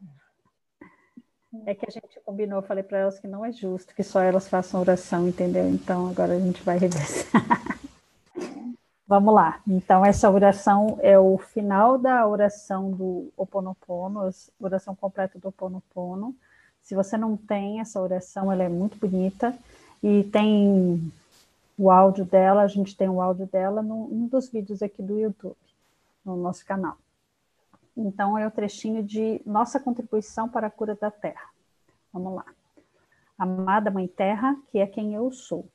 É 1.64 1.74
que 1.74 1.86
a 1.88 1.90
gente 1.90 2.20
combinou, 2.20 2.60
falei 2.60 2.82
para 2.82 2.98
elas 2.98 3.18
que 3.18 3.26
não 3.26 3.44
é 3.44 3.50
justo 3.52 3.94
que 3.94 4.02
só 4.02 4.20
elas 4.20 4.48
façam 4.48 4.80
oração, 4.80 5.26
entendeu? 5.26 5.68
Então 5.68 6.08
agora 6.08 6.34
a 6.34 6.40
gente 6.40 6.62
vai 6.62 6.78
reversar. 6.78 7.30
Vamos 9.06 9.34
lá. 9.34 9.62
Então 9.66 10.04
essa 10.04 10.30
oração 10.30 10.98
é 11.00 11.18
o 11.18 11.38
final 11.38 11.96
da 11.96 12.26
oração 12.26 12.90
do 12.90 13.32
Oponopono, 13.34 14.28
oração 14.60 14.94
completa 14.94 15.38
do 15.38 15.48
Oponopono. 15.48 16.36
Se 16.82 16.94
você 16.94 17.16
não 17.16 17.34
tem 17.34 17.80
essa 17.80 18.00
oração, 18.00 18.52
ela 18.52 18.64
é 18.64 18.68
muito 18.68 18.98
bonita 18.98 19.56
e 20.02 20.24
tem 20.24 21.12
o 21.76 21.90
áudio 21.90 22.24
dela, 22.24 22.62
a 22.62 22.68
gente 22.68 22.96
tem 22.96 23.08
o 23.08 23.20
áudio 23.20 23.46
dela 23.46 23.82
num 23.82 24.26
dos 24.26 24.48
vídeos 24.48 24.82
aqui 24.82 25.02
do 25.02 25.18
YouTube, 25.18 25.56
no 26.24 26.36
nosso 26.36 26.64
canal. 26.64 26.96
Então, 27.96 28.38
é 28.38 28.46
o 28.46 28.50
trechinho 28.50 29.02
de 29.02 29.40
nossa 29.44 29.80
contribuição 29.80 30.48
para 30.48 30.68
a 30.68 30.70
cura 30.70 30.94
da 30.94 31.10
Terra. 31.10 31.50
Vamos 32.12 32.34
lá. 32.34 32.44
Amada 33.36 33.90
Mãe 33.90 34.06
Terra, 34.06 34.56
que 34.70 34.78
é 34.78 34.86
quem 34.86 35.14
eu 35.14 35.30
sou. 35.32 35.68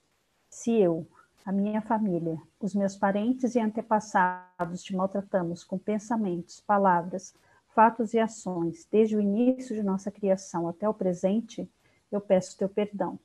Se 0.49 0.71
eu, 0.71 1.07
a 1.45 1.51
minha 1.51 1.81
família, 1.81 2.41
os 2.59 2.73
meus 2.73 2.95
parentes 2.95 3.55
e 3.55 3.59
antepassados 3.59 4.83
te 4.83 4.95
maltratamos 4.95 5.63
com 5.63 5.77
pensamentos, 5.77 6.61
palavras, 6.61 7.33
fatos 7.73 8.13
e 8.13 8.19
ações, 8.19 8.87
desde 8.89 9.15
o 9.15 9.21
início 9.21 9.75
de 9.75 9.83
nossa 9.83 10.11
criação 10.11 10.67
até 10.67 10.87
o 10.87 10.93
presente, 10.93 11.69
eu 12.11 12.21
peço 12.21 12.57
teu 12.57 12.69
perdão. 12.69 13.19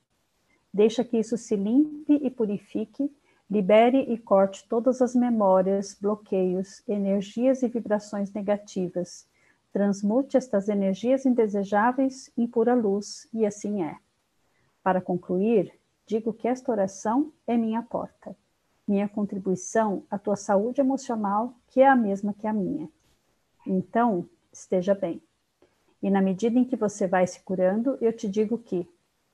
Deixa 0.73 1.03
que 1.05 1.19
isso 1.19 1.37
se 1.37 1.57
limpe 1.57 2.15
e 2.15 2.31
purifique 2.31 3.11
Libere 3.51 4.01
e 4.13 4.19
corte 4.19 4.69
todas 4.69 5.01
as 5.01 5.15
memórias, 5.15 5.97
bloqueios, 5.99 6.87
energias 6.87 7.63
e 7.63 7.69
vibrações 7.69 8.31
negativas. 8.31 9.27
Transmute 9.73 10.37
estas 10.37 10.69
energias 10.69 11.25
indesejáveis 11.25 12.31
em 12.37 12.47
pura 12.47 12.75
luz, 12.75 13.27
e 13.33 13.47
assim 13.47 13.83
é. 13.83 13.97
Para 14.83 15.01
concluir, 15.01 15.73
digo 16.07 16.31
que 16.31 16.47
esta 16.47 16.71
oração 16.71 17.33
é 17.47 17.57
minha 17.57 17.83
porta, 17.83 18.37
minha 18.87 19.09
contribuição 19.09 20.05
à 20.11 20.19
tua 20.19 20.37
saúde 20.37 20.83
emocional, 20.83 21.55
que 21.69 21.81
é 21.81 21.89
a 21.89 21.97
mesma 21.97 22.35
que 22.35 22.47
a 22.47 22.53
minha. 22.53 22.87
Então, 23.67 24.29
esteja 24.53 24.95
bem. 24.95 25.23
E 26.03 26.11
na 26.11 26.21
medida 26.21 26.59
em 26.59 26.67
que 26.67 26.77
você 26.77 27.07
vai 27.07 27.27
se 27.27 27.41
curando, 27.41 27.97
eu 27.99 28.13
te 28.13 28.29
digo 28.29 28.59
que 28.59 28.87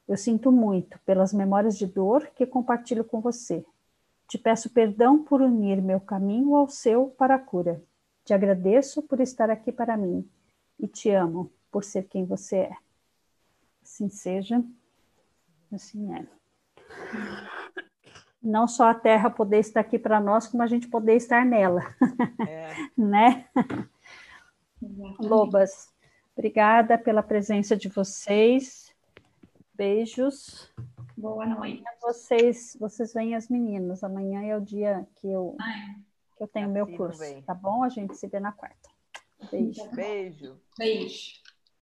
eu 0.07 0.17
sinto 0.17 0.53
muito 0.53 0.99
pelas 1.01 1.33
memórias 1.33 1.77
de 1.77 1.87
dor 1.87 2.27
que 2.35 2.47
compartilho 2.47 3.05
com 3.05 3.21
você 3.21 3.65
te 4.27 4.39
peço 4.39 4.71
perdão 4.71 5.23
por 5.23 5.41
unir 5.41 5.81
meu 5.83 6.01
caminho 6.01 6.55
ao 6.55 6.69
seu 6.69 7.09
para 7.09 7.35
a 7.35 7.39
cura. 7.39 7.83
Te 8.25 8.33
agradeço 8.33 9.03
por 9.03 9.21
estar 9.21 9.51
aqui 9.51 9.71
para 9.71 9.97
mim 9.97 10.29
e 10.79 10.89
te 10.89 11.11
amo 11.11 11.53
por 11.71 11.85
ser 11.85 12.05
quem 12.05 12.25
você 12.25 12.57
é. 12.57 12.77
Assim 13.83 14.09
seja, 14.09 14.65
assim 15.73 16.15
é. 16.15 16.27
Não 18.43 18.67
só 18.67 18.89
a 18.89 18.95
Terra 18.95 19.31
poder 19.31 19.59
estar 19.59 19.81
aqui 19.81 19.99
para 19.99 20.21
nós, 20.21 20.47
como 20.47 20.63
a 20.63 20.67
gente 20.67 20.89
poder 20.89 21.17
estar 21.17 21.45
nela, 21.45 21.83
é. 22.47 22.75
né? 22.97 23.47
Lobas, 25.19 25.93
obrigada 26.37 26.97
pela 26.99 27.23
presença 27.23 27.77
de 27.77 27.89
vocês. 27.89 28.84
Beijos. 29.75 30.71
Boa 31.17 31.45
noite. 31.47 31.83
Vocês, 32.01 32.77
vocês 32.79 33.13
veem 33.13 33.35
as 33.35 33.49
meninas. 33.49 34.05
Amanhã 34.05 34.43
é 34.43 34.57
o 34.57 34.61
dia 34.61 35.05
que 35.17 35.27
eu, 35.27 35.57
que 36.37 36.45
eu 36.45 36.47
tenho 36.47 36.69
meu 36.69 36.87
curso, 36.87 37.43
tá 37.43 37.55
bom? 37.55 37.83
A 37.83 37.89
gente 37.89 38.17
se 38.17 38.29
vê 38.29 38.39
na 38.39 38.53
quarta. 38.53 38.89
Beijo. 39.51 39.91
Beijo. 39.91 40.61
Beijo. 40.79 41.44